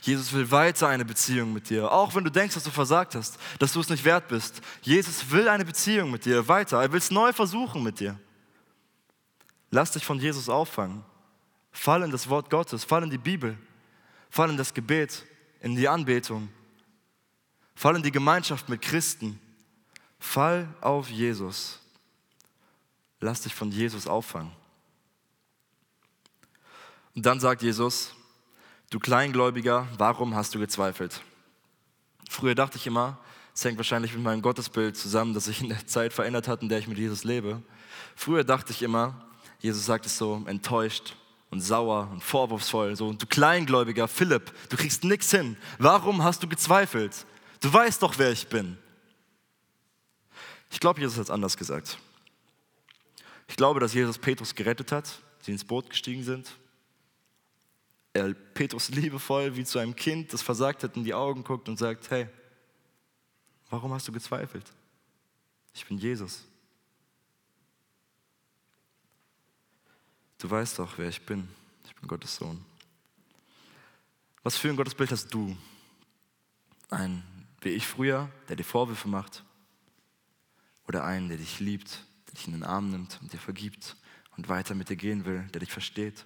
Jesus 0.00 0.32
will 0.32 0.48
weiter 0.52 0.86
eine 0.86 1.04
Beziehung 1.04 1.52
mit 1.52 1.70
dir, 1.70 1.90
auch 1.90 2.14
wenn 2.14 2.22
du 2.22 2.30
denkst, 2.30 2.54
dass 2.54 2.62
du 2.62 2.70
versagt 2.70 3.16
hast, 3.16 3.36
dass 3.58 3.72
du 3.72 3.80
es 3.80 3.88
nicht 3.88 4.04
wert 4.04 4.28
bist. 4.28 4.60
Jesus 4.82 5.28
will 5.32 5.48
eine 5.48 5.64
Beziehung 5.64 6.12
mit 6.12 6.24
dir 6.24 6.46
weiter. 6.46 6.80
Er 6.80 6.92
will 6.92 7.00
es 7.00 7.10
neu 7.10 7.32
versuchen 7.32 7.82
mit 7.82 7.98
dir. 7.98 8.16
Lass 9.72 9.90
dich 9.90 10.06
von 10.06 10.20
Jesus 10.20 10.48
auffangen. 10.48 11.04
Fall 11.72 12.04
in 12.04 12.12
das 12.12 12.28
Wort 12.28 12.48
Gottes, 12.48 12.84
fall 12.84 13.02
in 13.02 13.10
die 13.10 13.18
Bibel, 13.18 13.58
fall 14.30 14.50
in 14.50 14.56
das 14.56 14.72
Gebet, 14.72 15.26
in 15.62 15.74
die 15.74 15.88
Anbetung, 15.88 16.48
fall 17.74 17.96
in 17.96 18.04
die 18.04 18.12
Gemeinschaft 18.12 18.68
mit 18.68 18.82
Christen. 18.82 19.40
Fall 20.20 20.72
auf 20.80 21.10
Jesus. 21.10 21.80
Lass 23.18 23.40
dich 23.40 23.52
von 23.52 23.72
Jesus 23.72 24.06
auffangen. 24.06 24.52
Und 27.16 27.24
dann 27.24 27.40
sagt 27.40 27.62
Jesus, 27.62 28.14
du 28.90 29.00
Kleingläubiger, 29.00 29.88
warum 29.96 30.34
hast 30.34 30.54
du 30.54 30.58
gezweifelt? 30.58 31.22
Früher 32.28 32.54
dachte 32.54 32.76
ich 32.76 32.86
immer, 32.86 33.18
es 33.54 33.64
hängt 33.64 33.78
wahrscheinlich 33.78 34.12
mit 34.12 34.22
meinem 34.22 34.42
Gottesbild 34.42 34.98
zusammen, 34.98 35.32
das 35.32 35.46
sich 35.46 35.62
in 35.62 35.70
der 35.70 35.86
Zeit 35.86 36.12
verändert 36.12 36.46
hat, 36.46 36.60
in 36.60 36.68
der 36.68 36.78
ich 36.78 36.88
mit 36.88 36.98
Jesus 36.98 37.24
lebe. 37.24 37.62
Früher 38.14 38.44
dachte 38.44 38.72
ich 38.72 38.82
immer, 38.82 39.26
Jesus 39.60 39.86
sagt 39.86 40.04
es 40.04 40.18
so 40.18 40.44
enttäuscht 40.46 41.16
und 41.48 41.62
sauer 41.62 42.10
und 42.12 42.22
vorwurfsvoll. 42.22 42.94
So, 42.96 43.10
du 43.14 43.26
Kleingläubiger 43.26 44.08
Philipp, 44.08 44.52
du 44.68 44.76
kriegst 44.76 45.02
nichts 45.02 45.30
hin. 45.30 45.56
Warum 45.78 46.22
hast 46.22 46.42
du 46.42 46.48
gezweifelt? 46.48 47.24
Du 47.60 47.72
weißt 47.72 48.02
doch, 48.02 48.18
wer 48.18 48.30
ich 48.30 48.48
bin. 48.48 48.76
Ich 50.70 50.80
glaube, 50.80 51.00
Jesus 51.00 51.16
hat 51.16 51.24
es 51.24 51.30
anders 51.30 51.56
gesagt. 51.56 51.96
Ich 53.48 53.56
glaube, 53.56 53.80
dass 53.80 53.94
Jesus 53.94 54.18
Petrus 54.18 54.54
gerettet 54.54 54.92
hat, 54.92 55.22
sie 55.40 55.52
ins 55.52 55.64
Boot 55.64 55.88
gestiegen 55.88 56.22
sind. 56.22 56.50
Er 58.16 58.32
Petrus 58.32 58.88
liebevoll 58.88 59.56
wie 59.56 59.64
zu 59.64 59.78
einem 59.78 59.94
Kind, 59.94 60.32
das 60.32 60.40
versagt 60.40 60.82
hat, 60.82 60.96
in 60.96 61.04
die 61.04 61.12
Augen 61.12 61.44
guckt 61.44 61.68
und 61.68 61.78
sagt, 61.78 62.08
hey, 62.08 62.26
warum 63.68 63.92
hast 63.92 64.08
du 64.08 64.12
gezweifelt? 64.12 64.64
Ich 65.74 65.84
bin 65.84 65.98
Jesus. 65.98 66.42
Du 70.38 70.48
weißt 70.48 70.78
doch, 70.78 70.96
wer 70.96 71.10
ich 71.10 71.20
bin. 71.26 71.46
Ich 71.84 71.94
bin 71.94 72.08
Gottes 72.08 72.36
Sohn. 72.36 72.64
Was 74.42 74.56
für 74.56 74.70
ein 74.70 74.76
Gottesbild 74.76 75.10
hast 75.10 75.34
du? 75.34 75.54
Ein 76.88 77.22
wie 77.60 77.68
ich 77.68 77.86
früher, 77.86 78.30
der 78.48 78.56
dir 78.56 78.64
Vorwürfe 78.64 79.08
macht? 79.08 79.44
Oder 80.88 81.04
einen, 81.04 81.28
der 81.28 81.36
dich 81.36 81.60
liebt, 81.60 82.02
der 82.28 82.34
dich 82.36 82.46
in 82.46 82.54
den 82.54 82.62
Arm 82.62 82.88
nimmt 82.88 83.18
und 83.20 83.34
dir 83.34 83.40
vergibt 83.40 83.94
und 84.38 84.48
weiter 84.48 84.74
mit 84.74 84.88
dir 84.88 84.96
gehen 84.96 85.26
will, 85.26 85.42
der 85.52 85.60
dich 85.60 85.72
versteht? 85.72 86.24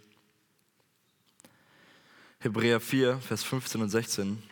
Hebräer 2.43 2.81
4, 2.81 3.19
Vers 3.19 3.43
15 3.43 3.83
und 3.83 3.91
16 3.91 4.43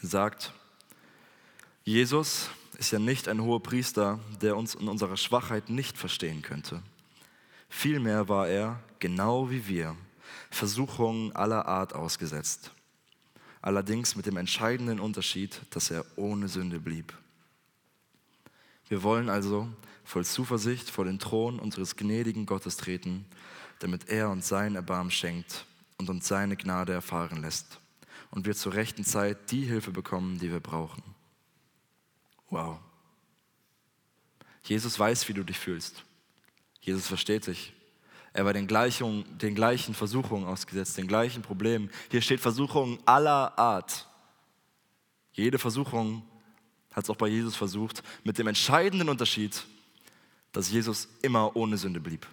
sagt, 0.00 0.54
Jesus 1.84 2.48
ist 2.78 2.90
ja 2.90 2.98
nicht 2.98 3.28
ein 3.28 3.42
hoher 3.42 3.62
Priester, 3.62 4.18
der 4.40 4.56
uns 4.56 4.76
in 4.76 4.88
unserer 4.88 5.18
Schwachheit 5.18 5.68
nicht 5.68 5.98
verstehen 5.98 6.40
könnte. 6.40 6.82
Vielmehr 7.68 8.30
war 8.30 8.48
er, 8.48 8.80
genau 8.98 9.50
wie 9.50 9.68
wir, 9.68 9.94
Versuchungen 10.48 11.36
aller 11.36 11.66
Art 11.66 11.92
ausgesetzt. 11.94 12.72
Allerdings 13.60 14.16
mit 14.16 14.24
dem 14.24 14.38
entscheidenden 14.38 15.00
Unterschied, 15.00 15.60
dass 15.68 15.90
er 15.90 16.06
ohne 16.16 16.48
Sünde 16.48 16.80
blieb. 16.80 17.12
Wir 18.88 19.02
wollen 19.02 19.28
also 19.28 19.68
voll 20.02 20.24
Zuversicht 20.24 20.88
vor 20.88 21.04
den 21.04 21.18
Thron 21.18 21.58
unseres 21.58 21.96
gnädigen 21.96 22.46
Gottes 22.46 22.78
treten, 22.78 23.26
damit 23.80 24.08
er 24.08 24.30
uns 24.30 24.48
sein 24.48 24.76
Erbarmen 24.76 25.10
schenkt 25.10 25.66
und 26.00 26.08
uns 26.08 26.26
seine 26.26 26.56
Gnade 26.56 26.94
erfahren 26.94 27.42
lässt 27.42 27.78
und 28.30 28.46
wir 28.46 28.56
zur 28.56 28.72
rechten 28.72 29.04
Zeit 29.04 29.50
die 29.50 29.66
Hilfe 29.66 29.90
bekommen, 29.90 30.38
die 30.38 30.50
wir 30.50 30.60
brauchen. 30.60 31.02
Wow. 32.48 32.78
Jesus 34.64 34.98
weiß, 34.98 35.28
wie 35.28 35.34
du 35.34 35.44
dich 35.44 35.58
fühlst. 35.58 36.02
Jesus 36.80 37.06
versteht 37.06 37.46
dich. 37.46 37.74
Er 38.32 38.46
war 38.46 38.54
den 38.54 38.66
gleichen, 38.66 39.26
den 39.38 39.54
gleichen 39.54 39.94
Versuchungen 39.94 40.46
ausgesetzt, 40.46 40.96
den 40.96 41.06
gleichen 41.06 41.42
Problemen. 41.42 41.90
Hier 42.10 42.22
steht 42.22 42.40
Versuchungen 42.40 42.98
aller 43.04 43.58
Art. 43.58 44.08
Jede 45.32 45.58
Versuchung 45.58 46.22
hat 46.92 47.04
es 47.04 47.10
auch 47.10 47.16
bei 47.16 47.28
Jesus 47.28 47.56
versucht, 47.56 48.02
mit 48.24 48.38
dem 48.38 48.46
entscheidenden 48.46 49.10
Unterschied, 49.10 49.66
dass 50.52 50.70
Jesus 50.70 51.08
immer 51.20 51.54
ohne 51.56 51.76
Sünde 51.76 52.00
blieb. 52.00 52.26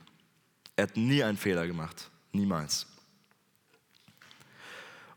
Er 0.77 0.83
hat 0.83 0.95
nie 0.95 1.21
einen 1.21 1.37
Fehler 1.37 1.67
gemacht, 1.67 2.09
niemals. 2.31 2.87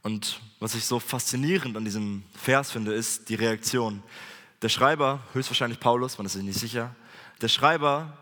Und 0.03 0.41
was 0.61 0.75
ich 0.75 0.85
so 0.85 0.99
faszinierend 0.99 1.77
an 1.77 1.85
diesem 1.85 2.23
Vers 2.35 2.71
finde, 2.71 2.95
ist 2.95 3.29
die 3.29 3.35
Reaktion. 3.35 4.03
Der 4.63 4.69
Schreiber, 4.69 5.21
höchstwahrscheinlich 5.33 5.81
Paulus, 5.81 6.19
man 6.19 6.27
ist 6.27 6.35
sich 6.35 6.43
nicht 6.43 6.59
sicher, 6.59 6.95
der 7.41 7.49
Schreiber 7.49 8.17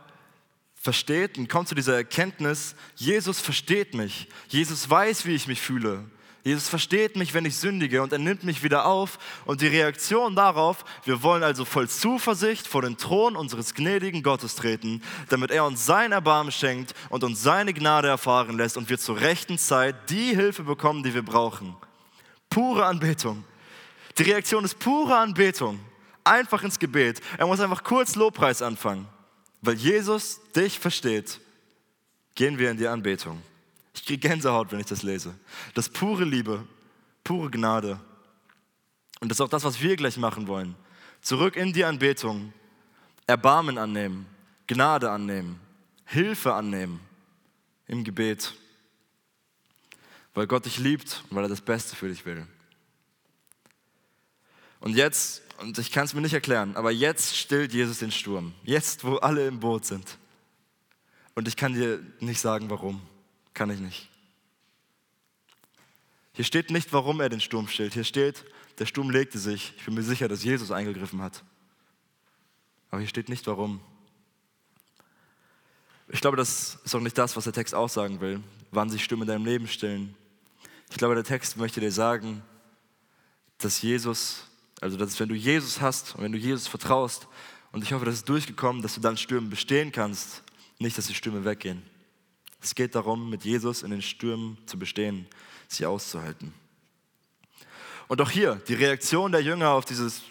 versteht 0.75 1.39
und 1.39 1.49
kommt 1.49 1.69
zu 1.69 1.75
dieser 1.75 1.97
Erkenntnis, 1.97 2.75
Jesus 2.95 3.41
versteht 3.41 3.95
mich. 3.95 4.29
Jesus 4.49 4.89
weiß, 4.89 5.27
wie 5.27 5.35
ich 5.35 5.49
mich 5.49 5.61
fühle. 5.61 6.05
Jesus 6.45 6.69
versteht 6.69 7.17
mich, 7.17 7.35
wenn 7.35 7.45
ich 7.45 7.57
sündige 7.57 8.03
und 8.03 8.13
er 8.13 8.19
nimmt 8.19 8.45
mich 8.45 8.63
wieder 8.63 8.87
auf. 8.87 9.19
Und 9.45 9.61
die 9.61 9.67
Reaktion 9.67 10.37
darauf, 10.37 10.85
wir 11.05 11.23
wollen 11.23 11.43
also 11.43 11.65
voll 11.65 11.89
Zuversicht 11.89 12.67
vor 12.67 12.83
den 12.83 12.97
Thron 12.97 13.37
unseres 13.37 13.75
gnädigen 13.75 14.23
Gottes 14.23 14.55
treten, 14.55 15.03
damit 15.29 15.51
er 15.51 15.65
uns 15.65 15.85
sein 15.85 16.13
Erbarmen 16.13 16.53
schenkt 16.53 16.95
und 17.11 17.25
uns 17.25 17.43
seine 17.43 17.75
Gnade 17.75 18.09
erfahren 18.09 18.57
lässt 18.57 18.77
und 18.77 18.89
wir 18.89 18.99
zur 18.99 19.21
rechten 19.21 19.59
Zeit 19.59 20.11
die 20.11 20.35
Hilfe 20.35 20.63
bekommen, 20.63 21.03
die 21.03 21.15
wir 21.15 21.23
brauchen. 21.23 21.77
Pure 22.49 22.87
Anbetung. 22.87 23.45
Die 24.17 24.23
Reaktion 24.23 24.65
ist 24.65 24.79
pure 24.79 25.17
Anbetung. 25.17 25.81
Einfach 26.25 26.63
ins 26.63 26.79
Gebet. 26.79 27.21
Er 27.37 27.47
muss 27.47 27.61
einfach 27.61 27.83
kurz 27.83 28.15
Lobpreis 28.15 28.63
anfangen. 28.63 29.07
Weil 29.61 29.75
Jesus 29.75 30.41
dich 30.55 30.79
versteht, 30.79 31.41
gehen 32.35 32.59
wir 32.59 32.71
in 32.71 32.77
die 32.77 32.87
Anbetung. 32.87 33.43
Kriege 34.09 34.27
Gänsehaut, 34.27 34.73
wenn 34.73 34.81
ich 34.81 34.87
das 34.87 35.03
lese. 35.03 35.35
Das 35.75 35.91
pure 35.91 36.25
Liebe, 36.25 36.67
pure 37.25 37.51
Gnade. 37.51 38.01
Und 39.21 39.29
das 39.29 39.37
ist 39.37 39.43
auch 39.43 39.51
das, 39.51 39.65
was 39.65 39.83
wir 39.83 39.97
gleich 39.97 40.17
machen 40.17 40.47
wollen. 40.47 40.75
Zurück 41.21 41.57
in 41.57 41.75
die 41.75 41.85
Anbetung, 41.85 42.55
Erbarmen 43.27 43.77
annehmen, 43.77 44.25
Gnade 44.67 45.11
annehmen, 45.11 45.61
Hilfe 46.07 46.55
annehmen 46.55 47.01
im 47.87 48.03
Gebet. 48.03 48.55
Weil 50.33 50.47
Gott 50.47 50.65
dich 50.65 50.79
liebt 50.79 51.23
und 51.29 51.37
weil 51.37 51.45
er 51.45 51.51
das 51.51 51.61
Beste 51.61 51.95
für 51.95 52.09
dich 52.09 52.25
will. 52.25 52.47
Und 54.81 54.97
jetzt 54.97 55.43
und 55.59 55.77
ich 55.77 55.93
kann 55.93 56.07
es 56.07 56.15
mir 56.15 56.23
nicht 56.23 56.33
erklären, 56.33 56.77
aber 56.77 56.93
jetzt 56.93 57.37
stillt 57.37 57.75
Jesus 57.75 57.99
den 57.99 58.13
Sturm. 58.13 58.55
Jetzt, 58.63 59.05
wo 59.05 59.17
alle 59.17 59.47
im 59.47 59.61
Boot 59.61 59.85
sind. 59.85 60.17
Und 61.35 61.47
ich 61.47 61.57
kann 61.57 61.75
dir 61.75 62.01
nicht 62.21 62.41
sagen, 62.41 62.71
warum. 62.71 63.03
Kann 63.59 63.71
ich 63.71 63.81
nicht. 63.81 64.09
Hier 66.33 66.45
steht 66.45 66.71
nicht, 66.71 66.93
warum 66.93 67.21
er 67.21 67.29
den 67.29 67.41
Sturm 67.41 67.67
stillt. 67.67 67.95
Hier 67.95 68.05
steht, 68.05 68.45
der 68.79 68.87
Sturm 68.87 69.11
legte 69.11 69.37
sich. 69.41 69.75
Ich 69.77 69.85
bin 69.85 69.95
mir 69.95 70.05
sicher, 70.05 70.29
dass 70.29 70.45
Jesus 70.45 70.71
eingegriffen 70.71 71.21
hat. 71.21 71.43
Aber 72.93 73.01
hier 73.01 73.09
steht 73.09 73.29
nicht, 73.29 73.45
warum. 73.49 73.81
Ich 76.07 76.21
glaube, 76.21 76.37
das 76.37 76.79
ist 76.85 76.95
auch 76.95 77.01
nicht 77.01 77.19
das, 77.19 77.35
was 77.35 77.43
der 77.43 77.53
Text 77.53 77.75
aussagen 77.75 78.21
will, 78.21 78.41
wann 78.71 78.91
sich 78.91 79.03
Stürme 79.03 79.25
in 79.25 79.29
deinem 79.29 79.45
Leben 79.45 79.67
stillen. 79.67 80.15
Ich 80.89 80.97
glaube, 80.97 81.17
der 81.17 81.25
Text 81.25 81.57
möchte 81.57 81.81
dir 81.81 81.91
sagen, 81.91 82.45
dass 83.59 83.83
Jesus 83.83 84.45
also, 84.81 84.97
das 84.97 85.09
ist, 85.11 85.19
wenn 85.19 85.29
du 85.29 85.35
Jesus 85.35 85.81
hast 85.81 86.15
und 86.15 86.23
wenn 86.23 86.31
du 86.31 86.39
Jesus 86.39 86.69
vertraust, 86.69 87.27
und 87.73 87.83
ich 87.83 87.93
hoffe, 87.93 88.05
das 88.05 88.15
ist 88.15 88.29
durchgekommen, 88.29 88.83
dass 88.83 88.95
du 88.95 89.01
dann 89.01 89.17
Stürmen 89.17 89.51
bestehen 89.51 89.91
kannst, 89.91 90.45
nicht, 90.79 90.97
dass 90.97 91.09
die 91.09 91.15
Stürme 91.15 91.45
weggehen. 91.45 91.83
Es 92.61 92.75
geht 92.75 92.95
darum, 92.95 93.31
mit 93.31 93.45
Jesus 93.45 93.83
in 93.83 93.91
den 93.91 94.03
Stürmen 94.03 94.59
zu 94.67 94.79
bestehen, 94.79 95.27
sie 95.69 95.87
auszuhalten. 95.87 96.53
Und 98.09 98.21
auch 98.21 98.31
hier, 98.31 98.57
die 98.69 98.75
Reaktion 98.75 99.33
der 99.33 99.43
Jünger 99.43 99.71
auf 99.71 99.85
dieses 99.85 100.23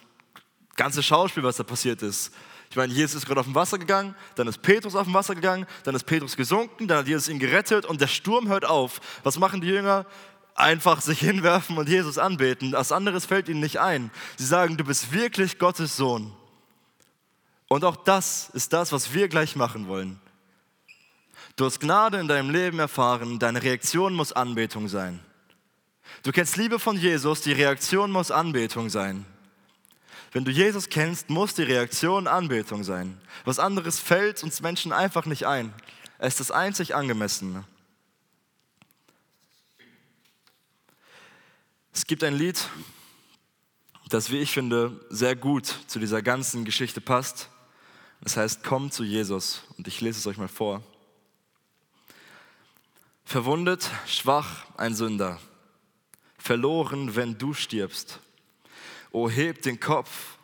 ganze 0.75 1.01
Schauspiel, 1.03 1.43
was 1.43 1.57
da 1.57 1.63
passiert 1.63 2.01
ist. 2.01 2.33
Ich 2.69 2.75
meine, 2.75 2.91
Jesus 2.91 3.15
ist 3.15 3.25
gerade 3.25 3.39
auf 3.39 3.45
dem 3.45 3.55
Wasser 3.55 3.77
gegangen, 3.77 4.15
dann 4.35 4.47
ist 4.47 4.61
Petrus 4.61 4.95
auf 4.95 5.05
dem 5.05 5.13
Wasser 5.13 5.35
gegangen, 5.35 5.65
dann 5.83 5.95
ist 5.95 6.03
Petrus 6.03 6.35
gesunken, 6.35 6.87
dann 6.87 6.99
hat 6.99 7.07
Jesus 7.07 7.29
ihn 7.29 7.39
gerettet 7.39 7.85
und 7.85 8.01
der 8.01 8.07
Sturm 8.07 8.49
hört 8.49 8.65
auf. 8.65 8.99
Was 9.23 9.39
machen 9.39 9.61
die 9.61 9.67
Jünger? 9.67 10.05
einfach 10.57 11.01
sich 11.01 11.19
hinwerfen 11.21 11.77
und 11.77 11.87
Jesus 11.87 12.17
anbeten. 12.17 12.71
Das 12.71 12.91
anderes 12.91 13.25
fällt 13.25 13.47
ihnen 13.47 13.59
nicht 13.59 13.79
ein. 13.79 14.11
Sie 14.37 14.45
sagen, 14.45 14.75
du 14.75 14.83
bist 14.83 15.13
wirklich 15.13 15.59
Gottes 15.59 15.95
Sohn. 15.95 16.33
Und 17.69 17.83
auch 17.83 17.95
das 17.95 18.49
ist 18.53 18.73
das, 18.73 18.91
was 18.91 19.13
wir 19.13 19.27
gleich 19.27 19.55
machen 19.55 19.87
wollen. 19.87 20.19
Du 21.57 21.65
hast 21.65 21.79
Gnade 21.79 22.19
in 22.19 22.27
deinem 22.27 22.51
Leben 22.51 22.77
erfahren, 22.77 23.39
deine 23.39 23.63
Reaktion 23.63 24.13
muss 24.13 24.31
Anbetung 24.31 24.87
sein. 24.87 25.19
Du 26.21 26.31
kennst 26.31 26.55
Liebe 26.55 26.77
von 26.77 26.95
Jesus, 26.95 27.41
die 27.41 27.51
Reaktion 27.51 28.11
muss 28.11 28.29
Anbetung 28.29 28.91
sein. 28.91 29.25
Wenn 30.31 30.45
du 30.45 30.51
Jesus 30.51 30.87
kennst, 30.87 31.31
muss 31.31 31.55
die 31.55 31.63
Reaktion 31.63 32.27
Anbetung 32.27 32.83
sein. 32.83 33.19
Was 33.43 33.57
anderes 33.57 33.99
fällt 33.99 34.43
uns 34.43 34.61
Menschen 34.61 34.93
einfach 34.93 35.25
nicht 35.25 35.47
ein. 35.47 35.73
Es 36.19 36.33
ist 36.33 36.41
das 36.41 36.51
einzig 36.51 36.93
Angemessene. 36.93 37.63
Es 41.91 42.05
gibt 42.05 42.23
ein 42.23 42.35
Lied, 42.35 42.69
das, 44.09 44.29
wie 44.29 44.37
ich 44.37 44.51
finde, 44.51 45.03
sehr 45.09 45.35
gut 45.35 45.65
zu 45.87 45.97
dieser 45.97 46.21
ganzen 46.21 46.65
Geschichte 46.65 47.01
passt. 47.01 47.49
Das 48.21 48.37
heißt, 48.37 48.63
komm 48.63 48.91
zu 48.91 49.03
Jesus. 49.03 49.63
Und 49.75 49.87
ich 49.87 50.01
lese 50.01 50.19
es 50.19 50.27
euch 50.27 50.37
mal 50.37 50.47
vor. 50.47 50.83
Verwundet, 53.27 53.91
schwach, 54.07 54.65
ein 54.77 54.95
Sünder. 54.95 55.39
Verloren, 56.37 57.15
wenn 57.15 57.37
du 57.37 57.53
stirbst. 57.53 58.19
O 59.11 59.29
heb 59.29 59.61
den 59.61 59.79
Kopf, 59.79 60.37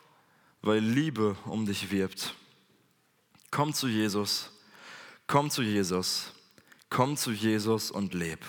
weil 0.62 0.80
Liebe 0.80 1.36
um 1.46 1.66
dich 1.66 1.90
wirbt. 1.90 2.34
Komm 3.50 3.72
zu 3.72 3.88
Jesus, 3.88 4.50
komm 5.26 5.50
zu 5.50 5.62
Jesus, 5.62 6.32
komm 6.90 7.16
zu 7.16 7.32
Jesus 7.32 7.90
und 7.90 8.12
leb. 8.12 8.44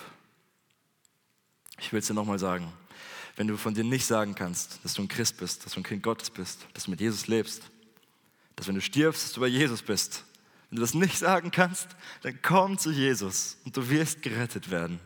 Ich 1.80 1.94
will 1.94 2.00
es 2.00 2.08
dir 2.08 2.14
nochmal 2.14 2.40
sagen 2.40 2.72
wenn 3.36 3.48
du 3.48 3.58
von 3.58 3.74
dir 3.74 3.84
nicht 3.84 4.06
sagen 4.06 4.34
kannst, 4.36 4.80
dass 4.84 4.94
du 4.94 5.02
ein 5.02 5.08
Christ 5.08 5.38
bist, 5.38 5.66
dass 5.66 5.74
du 5.74 5.82
ein 5.82 5.84
Kind 5.84 6.04
Gottes 6.04 6.30
bist, 6.30 6.66
dass 6.74 6.86
du 6.86 6.92
mit 6.92 7.02
Jesus 7.02 7.28
lebst, 7.28 7.64
dass 8.56 8.68
wenn 8.68 8.76
du 8.76 8.82
stirbst, 8.82 9.26
dass 9.26 9.34
du 9.34 9.42
bei 9.42 9.48
Jesus 9.48 9.82
bist, 9.82 10.24
Wenn 10.70 10.78
du 10.78 10.82
das 10.82 10.94
nicht 10.94 11.18
sagen 11.18 11.52
kannst, 11.52 11.90
dann 12.22 12.40
komm 12.42 12.78
zu 12.78 12.92
Jesus 12.92 13.58
und 13.66 13.76
du 13.78 13.90
wirst 13.90 14.22
gerettet 14.22 14.72
werden. 14.72 15.00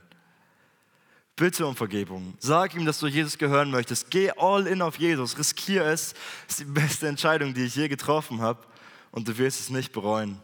Bitte 1.35 1.65
um 1.65 1.75
Vergebung. 1.75 2.33
Sag 2.39 2.75
ihm, 2.75 2.85
dass 2.85 2.99
du 2.99 3.07
Jesus 3.07 3.37
gehören 3.37 3.71
möchtest. 3.71 4.11
Geh 4.11 4.29
all 4.31 4.67
in 4.67 4.81
auf 4.81 4.99
Jesus. 4.99 5.37
Riskier 5.37 5.85
es. 5.85 6.13
Das 6.47 6.59
ist 6.59 6.59
die 6.59 6.65
beste 6.65 7.07
Entscheidung, 7.07 7.53
die 7.53 7.63
ich 7.63 7.75
je 7.75 7.87
getroffen 7.87 8.41
habe. 8.41 8.65
Und 9.11 9.27
du 9.27 9.37
wirst 9.37 9.61
es 9.61 9.69
nicht 9.69 9.93
bereuen. 9.93 10.41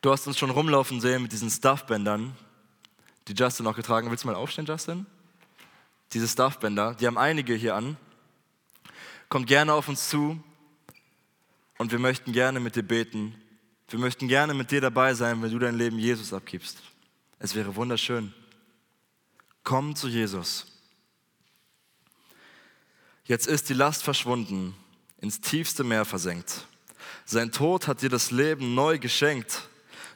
Du 0.00 0.12
hast 0.12 0.26
uns 0.26 0.38
schon 0.38 0.50
rumlaufen 0.50 1.00
sehen 1.00 1.22
mit 1.22 1.32
diesen 1.32 1.50
Stuffbändern, 1.50 2.36
die 3.26 3.32
Justin 3.32 3.66
auch 3.66 3.74
getragen 3.74 4.06
hat. 4.06 4.10
Willst 4.12 4.22
du 4.22 4.28
mal 4.28 4.36
aufstehen, 4.36 4.66
Justin? 4.66 5.06
Diese 6.12 6.28
Stuffbänder, 6.28 6.94
die 6.94 7.06
haben 7.06 7.18
einige 7.18 7.54
hier 7.54 7.74
an. 7.74 7.96
Kommt 9.28 9.48
gerne 9.48 9.72
auf 9.72 9.88
uns 9.88 10.08
zu 10.08 10.40
und 11.84 11.92
wir 11.92 11.98
möchten 11.98 12.32
gerne 12.32 12.60
mit 12.60 12.76
dir 12.76 12.82
beten. 12.82 13.34
Wir 13.90 13.98
möchten 13.98 14.26
gerne 14.26 14.54
mit 14.54 14.70
dir 14.70 14.80
dabei 14.80 15.12
sein, 15.12 15.42
wenn 15.42 15.50
du 15.50 15.58
dein 15.58 15.76
Leben 15.76 15.98
Jesus 15.98 16.32
abgibst. 16.32 16.78
Es 17.38 17.54
wäre 17.54 17.76
wunderschön. 17.76 18.32
Komm 19.64 19.94
zu 19.94 20.08
Jesus. 20.08 20.64
Jetzt 23.26 23.46
ist 23.46 23.68
die 23.68 23.74
Last 23.74 24.02
verschwunden, 24.02 24.74
ins 25.20 25.42
tiefste 25.42 25.84
Meer 25.84 26.06
versenkt. 26.06 26.66
Sein 27.26 27.52
Tod 27.52 27.86
hat 27.86 28.00
dir 28.00 28.08
das 28.08 28.30
Leben 28.30 28.74
neu 28.74 28.98
geschenkt. 28.98 29.68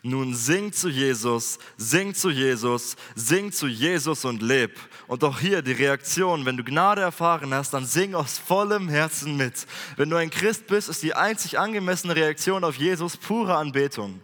Nun 0.09 0.35
sing 0.35 0.73
zu 0.73 0.88
Jesus, 0.88 1.59
sing 1.77 2.14
zu 2.14 2.31
Jesus, 2.31 2.97
sing 3.14 3.53
zu 3.53 3.66
Jesus 3.66 4.25
und 4.25 4.40
leb. 4.40 4.79
Und 5.07 5.23
auch 5.23 5.38
hier 5.38 5.61
die 5.61 5.73
Reaktion, 5.73 6.47
wenn 6.47 6.57
du 6.57 6.64
Gnade 6.64 7.03
erfahren 7.03 7.53
hast, 7.53 7.75
dann 7.75 7.85
sing 7.85 8.14
aus 8.14 8.38
vollem 8.38 8.88
Herzen 8.88 9.37
mit. 9.37 9.66
Wenn 9.97 10.09
du 10.09 10.16
ein 10.16 10.31
Christ 10.31 10.66
bist, 10.66 10.88
ist 10.88 11.03
die 11.03 11.14
einzig 11.14 11.59
angemessene 11.59 12.16
Reaktion 12.16 12.64
auf 12.64 12.77
Jesus 12.77 13.16
pure 13.16 13.57
Anbetung. 13.57 14.23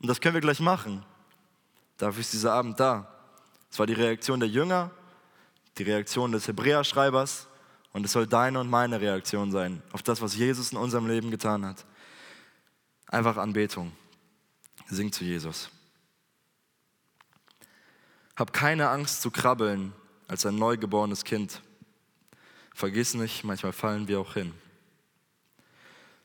Und 0.00 0.08
das 0.08 0.20
können 0.20 0.34
wir 0.34 0.40
gleich 0.40 0.60
machen. 0.60 1.02
Dafür 1.96 2.20
ist 2.20 2.32
dieser 2.32 2.52
Abend 2.52 2.78
da. 2.78 3.08
Es 3.70 3.78
war 3.78 3.86
die 3.86 3.94
Reaktion 3.94 4.40
der 4.40 4.48
Jünger, 4.48 4.90
die 5.78 5.84
Reaktion 5.84 6.32
des 6.32 6.46
Hebräerschreibers 6.46 7.48
und 7.92 8.04
es 8.04 8.12
soll 8.12 8.26
deine 8.26 8.60
und 8.60 8.68
meine 8.68 9.00
Reaktion 9.00 9.50
sein 9.50 9.82
auf 9.92 10.02
das, 10.02 10.20
was 10.20 10.36
Jesus 10.36 10.72
in 10.72 10.78
unserem 10.78 11.06
Leben 11.06 11.30
getan 11.30 11.64
hat. 11.64 11.84
Einfach 13.08 13.36
Anbetung. 13.36 13.92
Sing 14.86 15.12
zu 15.12 15.24
Jesus. 15.24 15.70
Hab 18.36 18.52
keine 18.52 18.88
Angst 18.88 19.22
zu 19.22 19.30
krabbeln 19.30 19.92
als 20.26 20.44
ein 20.46 20.56
neugeborenes 20.56 21.24
Kind. 21.24 21.62
Vergiss 22.74 23.14
nicht, 23.14 23.44
manchmal 23.44 23.72
fallen 23.72 24.08
wir 24.08 24.20
auch 24.20 24.34
hin. 24.34 24.52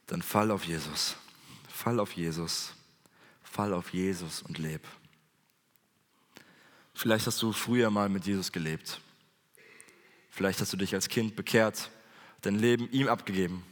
Dann 0.08 0.22
fall 0.22 0.50
auf 0.50 0.66
Jesus. 0.66 1.16
Fall 1.68 2.00
auf 2.00 2.14
Jesus. 2.14 2.74
Fall 3.44 3.74
auf 3.74 3.94
Jesus 3.94 4.42
und 4.42 4.58
leb. 4.58 4.82
Vielleicht 6.94 7.28
hast 7.28 7.42
du 7.42 7.54
früher 7.54 7.90
mal 7.90 8.10
mit 8.10 8.26
Jesus 8.26 8.52
gelebt. 8.52 9.00
Vielleicht 10.30 10.60
hast 10.62 10.74
du 10.74 10.78
dich 10.78 10.94
als 10.94 11.10
Kind 11.10 11.36
bekehrt, 11.36 11.92
dein 12.42 12.56
Leben 12.56 12.90
ihm 12.92 13.08
abgegeben 13.08 13.64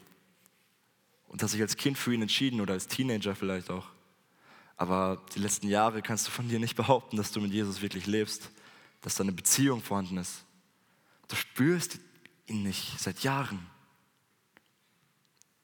und 1.28 1.42
hast 1.42 1.54
dich 1.54 1.62
als 1.62 1.78
Kind 1.78 1.98
für 1.98 2.14
ihn 2.14 2.22
entschieden 2.22 2.62
oder 2.62 2.74
als 2.74 2.88
Teenager 2.88 3.36
vielleicht 3.36 3.70
auch. 3.70 3.88
Aber 4.78 5.26
die 5.34 5.40
letzten 5.40 5.68
Jahre 5.68 6.04
kannst 6.04 6.28
du 6.28 6.32
von 6.32 6.48
dir 6.48 6.60
nicht 6.60 6.76
behaupten, 6.76 7.18
dass 7.18 7.32
du 7.32 7.42
mit 7.42 7.52
Jesus 7.52 7.82
wirklich 7.82 8.06
lebst, 8.06 8.50
dass 9.02 9.16
da 9.16 9.24
eine 9.24 9.32
Beziehung 9.32 9.82
vorhanden 9.82 10.18
ist. 10.18 10.44
Du 11.28 11.36
spürst 11.36 12.00
ihn 12.46 12.64
nicht 12.64 13.00
seit 13.00 13.20
Jahren. 13.22 13.68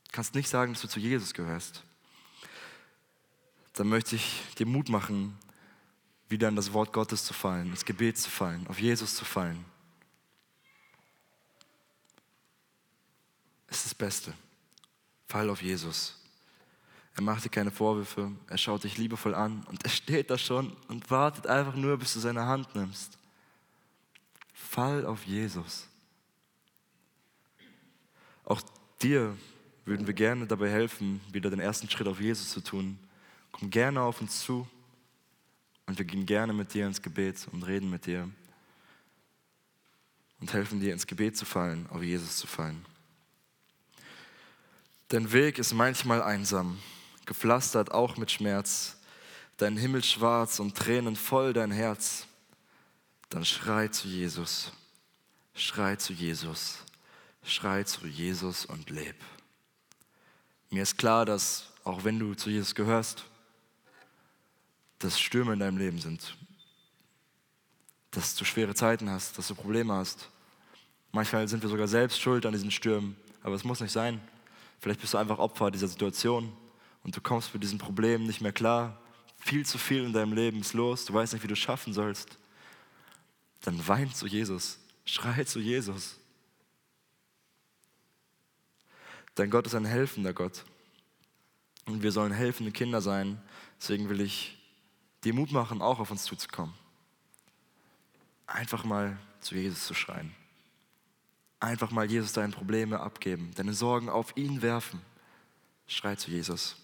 Du 0.06 0.12
kannst 0.12 0.34
nicht 0.34 0.50
sagen, 0.50 0.74
dass 0.74 0.82
du 0.82 0.88
zu 0.88 1.00
Jesus 1.00 1.34
gehörst. 1.34 1.84
Dann 3.74 3.88
möchte 3.88 4.16
ich 4.16 4.42
dir 4.58 4.66
Mut 4.66 4.90
machen, 4.90 5.38
wieder 6.28 6.50
in 6.50 6.56
das 6.56 6.74
Wort 6.74 6.92
Gottes 6.92 7.24
zu 7.26 7.34
fallen, 7.34 7.68
ins 7.68 7.86
Gebet 7.86 8.18
zu 8.18 8.30
fallen, 8.30 8.66
auf 8.68 8.80
Jesus 8.80 9.16
zu 9.16 9.26
fallen. 9.26 9.64
Es 13.68 13.78
ist 13.78 13.86
das 13.86 13.96
Beste. 13.96 14.34
Fall 15.28 15.50
auf 15.50 15.62
Jesus. 15.62 16.23
Er 17.16 17.22
macht 17.22 17.46
dir 17.46 17.50
keine 17.50 17.72
Vorwürfe, 17.72 18.32
er 18.48 18.58
schaut 18.58 18.84
dich 18.84 18.98
liebevoll 18.98 19.36
an 19.36 19.64
und 19.70 19.84
er 19.84 19.90
steht 19.90 20.30
da 20.32 20.38
schon 20.38 20.76
und 20.88 21.12
wartet 21.12 21.46
einfach 21.46 21.76
nur, 21.76 21.98
bis 21.98 22.14
du 22.14 22.20
seine 22.20 22.46
Hand 22.46 22.74
nimmst. 22.76 23.18
Fall 24.54 25.06
auf 25.06 25.24
Jesus. 25.26 25.88
Auch 28.46 28.62
dir 29.02 29.38
würden 29.86 30.08
wir 30.08 30.14
gerne 30.14 30.48
dabei 30.48 30.72
helfen, 30.72 31.22
wieder 31.32 31.52
den 31.52 31.60
ersten 31.60 31.90
Schritt 31.90 32.08
auf 32.08 32.20
Jesus 32.20 32.50
zu 32.50 32.62
tun. 32.62 32.98
Komm 33.52 33.70
gerne 33.70 34.02
auf 34.02 34.20
uns 34.20 34.42
zu 34.42 34.68
und 35.86 35.98
wir 35.98 36.06
gehen 36.06 36.26
gerne 36.26 36.54
mit 36.54 36.74
dir 36.74 36.88
ins 36.88 37.02
Gebet 37.02 37.48
und 37.52 37.64
reden 37.64 37.92
mit 37.92 38.08
dir 38.08 38.28
und 40.40 40.52
helfen 40.52 40.80
dir 40.80 40.94
ins 40.94 41.06
Gebet 41.06 41.38
zu 41.38 41.46
fallen, 41.46 41.86
auf 41.92 42.02
Jesus 42.02 42.38
zu 42.38 42.48
fallen. 42.48 42.84
Dein 45.10 45.32
Weg 45.32 45.60
ist 45.60 45.74
manchmal 45.74 46.24
einsam 46.24 46.80
gepflastert 47.26 47.92
auch 47.92 48.18
mit 48.18 48.32
Schmerz, 48.32 48.98
dein 49.58 49.78
Himmel 49.78 50.04
schwarz 50.04 50.60
und 50.60 50.76
Tränen 50.76 51.16
voll 51.16 51.54
dein 51.54 51.72
Herz, 51.72 52.28
dann 53.30 53.46
schrei 53.46 53.88
zu 53.88 54.08
Jesus, 54.08 54.72
schrei 55.54 55.96
zu 55.96 56.14
Jesus, 56.14 56.80
schrei 57.44 57.84
zu 57.84 58.08
Jesus 58.08 58.66
und 58.66 58.90
leb. 58.90 59.16
Mir 60.70 60.84
ist 60.84 60.98
klar, 60.98 61.26
dass 61.26 61.70
auch 61.84 62.04
wenn 62.04 62.20
du 62.20 62.34
zu 62.34 62.50
Jesus 62.50 62.76
gehörst, 62.76 63.26
dass 65.00 65.20
Stürme 65.20 65.54
in 65.54 65.60
deinem 65.60 65.78
Leben 65.78 66.00
sind, 66.00 66.38
dass 68.12 68.36
du 68.36 68.46
schwere 68.46 68.74
Zeiten 68.74 69.10
hast, 69.10 69.38
dass 69.38 69.48
du 69.48 69.56
Probleme 69.56 69.94
hast. 69.94 70.30
Manchmal 71.12 71.48
sind 71.48 71.62
wir 71.62 71.70
sogar 71.70 71.88
selbst 71.88 72.22
schuld 72.22 72.46
an 72.46 72.54
diesen 72.54 72.72
Stürmen, 72.72 73.16
aber 73.42 73.56
es 73.56 73.64
muss 73.64 73.82
nicht 73.82 73.92
sein. 73.92 74.22
Vielleicht 74.80 75.02
bist 75.02 75.14
du 75.14 75.18
einfach 75.18 75.40
Opfer 75.40 75.72
dieser 75.72 75.88
Situation 75.88 76.52
und 77.04 77.16
du 77.16 77.22
kommst 77.22 77.54
mit 77.54 77.64
diesem 77.64 77.78
Problem 77.78 78.24
nicht 78.24 78.42
mehr 78.42 78.54
klar, 78.54 79.00
viel 79.38 79.66
zu 79.66 79.78
viel 79.78 80.04
in 80.04 80.14
deinem 80.14 80.34
Leben 80.34 80.62
ist 80.62 80.74
los, 80.74 81.06
du 81.06 81.14
weißt 81.14 81.34
nicht, 81.34 81.44
wie 81.44 81.48
du 81.48 81.54
es 81.54 81.60
schaffen 81.60 81.94
sollst, 81.94 82.38
dann 83.62 83.88
wein 83.88 84.14
zu 84.14 84.28
Jesus, 84.28 84.80
schrei 85.06 85.44
zu 85.44 85.60
Jesus. 85.60 86.18
Dein 89.36 89.50
Gott 89.50 89.66
ist 89.66 89.76
ein 89.76 89.86
helfender 89.86 90.34
Gott. 90.34 90.64
Und 91.86 92.04
wir 92.04 92.12
sollen 92.12 92.32
helfende 92.32 92.72
Kinder 92.72 93.02
sein. 93.02 93.42
Deswegen 93.80 94.10
will 94.10 94.22
ich 94.22 94.58
dir 95.24 95.34
Mut 95.34 95.52
machen, 95.52 95.82
auch 95.82 96.00
auf 96.00 96.12
uns 96.12 96.24
zuzukommen. 96.24 96.74
Einfach 98.46 98.84
mal 98.84 99.18
zu 99.42 99.56
Jesus 99.56 99.88
zu 99.88 99.94
schreien. 99.94 100.34
Einfach 101.60 101.92
mal 101.92 102.10
Jesus 102.10 102.34
deine 102.34 102.54
Probleme 102.54 103.00
abgeben, 103.00 103.52
deine 103.56 103.74
Sorgen 103.74 104.10
auf 104.10 104.36
ihn 104.38 104.62
werfen. 104.62 105.02
Schrei 105.88 106.16
zu 106.16 106.30
Jesus. 106.30 106.76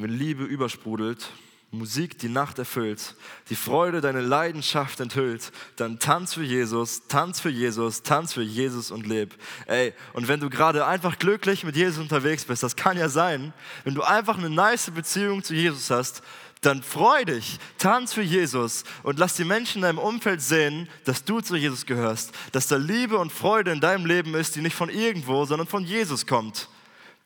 Wenn 0.00 0.16
Liebe 0.16 0.44
übersprudelt, 0.44 1.28
Musik 1.72 2.20
die 2.20 2.28
Nacht 2.28 2.60
erfüllt, 2.60 3.16
die 3.50 3.56
Freude 3.56 4.00
deine 4.00 4.20
Leidenschaft 4.20 5.00
enthüllt, 5.00 5.50
dann 5.74 5.98
tanz 5.98 6.34
für 6.34 6.44
Jesus, 6.44 7.08
tanz 7.08 7.40
für 7.40 7.50
Jesus, 7.50 8.04
tanz 8.04 8.32
für 8.32 8.42
Jesus 8.42 8.92
und 8.92 9.08
leb. 9.08 9.34
Ey, 9.66 9.92
und 10.12 10.28
wenn 10.28 10.38
du 10.38 10.50
gerade 10.50 10.86
einfach 10.86 11.18
glücklich 11.18 11.64
mit 11.64 11.74
Jesus 11.74 12.00
unterwegs 12.00 12.44
bist, 12.44 12.62
das 12.62 12.76
kann 12.76 12.96
ja 12.96 13.08
sein, 13.08 13.52
wenn 13.82 13.96
du 13.96 14.02
einfach 14.02 14.38
eine 14.38 14.50
nice 14.50 14.92
Beziehung 14.92 15.42
zu 15.42 15.52
Jesus 15.52 15.90
hast, 15.90 16.22
dann 16.60 16.84
freu 16.84 17.24
dich, 17.24 17.58
tanz 17.76 18.12
für 18.12 18.22
Jesus 18.22 18.84
und 19.02 19.18
lass 19.18 19.34
die 19.34 19.44
Menschen 19.44 19.78
in 19.78 19.82
deinem 19.82 19.98
Umfeld 19.98 20.40
sehen, 20.40 20.88
dass 21.06 21.24
du 21.24 21.40
zu 21.40 21.56
Jesus 21.56 21.86
gehörst, 21.86 22.30
dass 22.52 22.68
da 22.68 22.76
Liebe 22.76 23.18
und 23.18 23.32
Freude 23.32 23.72
in 23.72 23.80
deinem 23.80 24.06
Leben 24.06 24.36
ist, 24.36 24.54
die 24.54 24.60
nicht 24.60 24.76
von 24.76 24.90
irgendwo, 24.90 25.44
sondern 25.44 25.66
von 25.66 25.84
Jesus 25.84 26.24
kommt. 26.24 26.68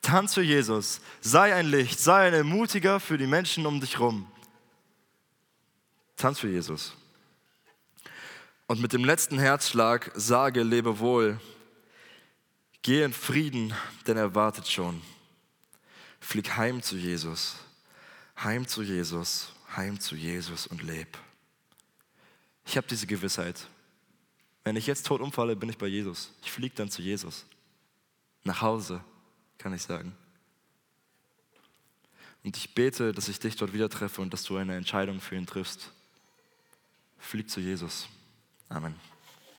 Tanz 0.03 0.35
für 0.35 0.43
Jesus. 0.43 1.01
Sei 1.21 1.55
ein 1.55 1.67
Licht, 1.67 2.01
sei 2.01 2.27
ein 2.27 2.35
Ermutiger 2.35 2.99
für 2.99 3.17
die 3.17 3.29
Menschen 3.29 3.65
um 3.67 3.81
dich 3.81 3.95
herum. 3.95 4.27
Tanz 6.17 6.41
für 6.41 6.49
Jesus. 6.49 6.93
Und 8.67 8.81
mit 8.81 8.93
dem 8.93 9.05
letzten 9.05 9.38
Herzschlag 9.38 10.11
sage, 10.15 10.62
lebe 10.62 10.99
wohl. 10.99 11.41
Geh 12.83 13.05
in 13.05 13.12
Frieden, 13.12 13.73
denn 14.07 14.17
er 14.17 14.35
wartet 14.35 14.69
schon. 14.69 15.01
Flieg 16.21 16.57
heim 16.57 16.83
zu 16.83 16.97
Jesus. 16.97 17.57
Heim 18.43 18.67
zu 18.67 18.83
Jesus, 18.83 19.53
heim 19.77 20.01
zu 20.01 20.17
Jesus 20.17 20.67
und 20.67 20.83
leb. 20.83 21.17
Ich 22.67 22.77
habe 22.77 22.87
diese 22.88 23.07
Gewissheit. 23.07 23.69
Wenn 24.65 24.77
ich 24.77 24.87
jetzt 24.87 25.07
tot 25.07 25.21
umfalle, 25.21 25.55
bin 25.55 25.69
ich 25.69 25.79
bei 25.79 25.87
Jesus. 25.87 26.33
Ich 26.43 26.51
fliege 26.51 26.75
dann 26.75 26.91
zu 26.91 27.03
Jesus. 27.03 27.45
Nach 28.43 28.62
Hause 28.62 29.01
kann 29.62 29.72
ich 29.72 29.83
sagen. 29.83 30.12
Und 32.44 32.57
ich 32.57 32.75
bete, 32.75 33.12
dass 33.12 33.29
ich 33.29 33.38
dich 33.38 33.57
dort 33.57 33.72
wieder 33.72 33.88
treffe 33.88 34.20
und 34.20 34.33
dass 34.33 34.42
du 34.42 34.57
eine 34.57 34.77
Entscheidung 34.77 35.20
für 35.20 35.37
ihn 35.37 35.46
triffst. 35.46 35.92
Flieg 37.18 37.48
zu 37.48 37.61
Jesus. 37.61 38.09
Amen. 38.68 39.12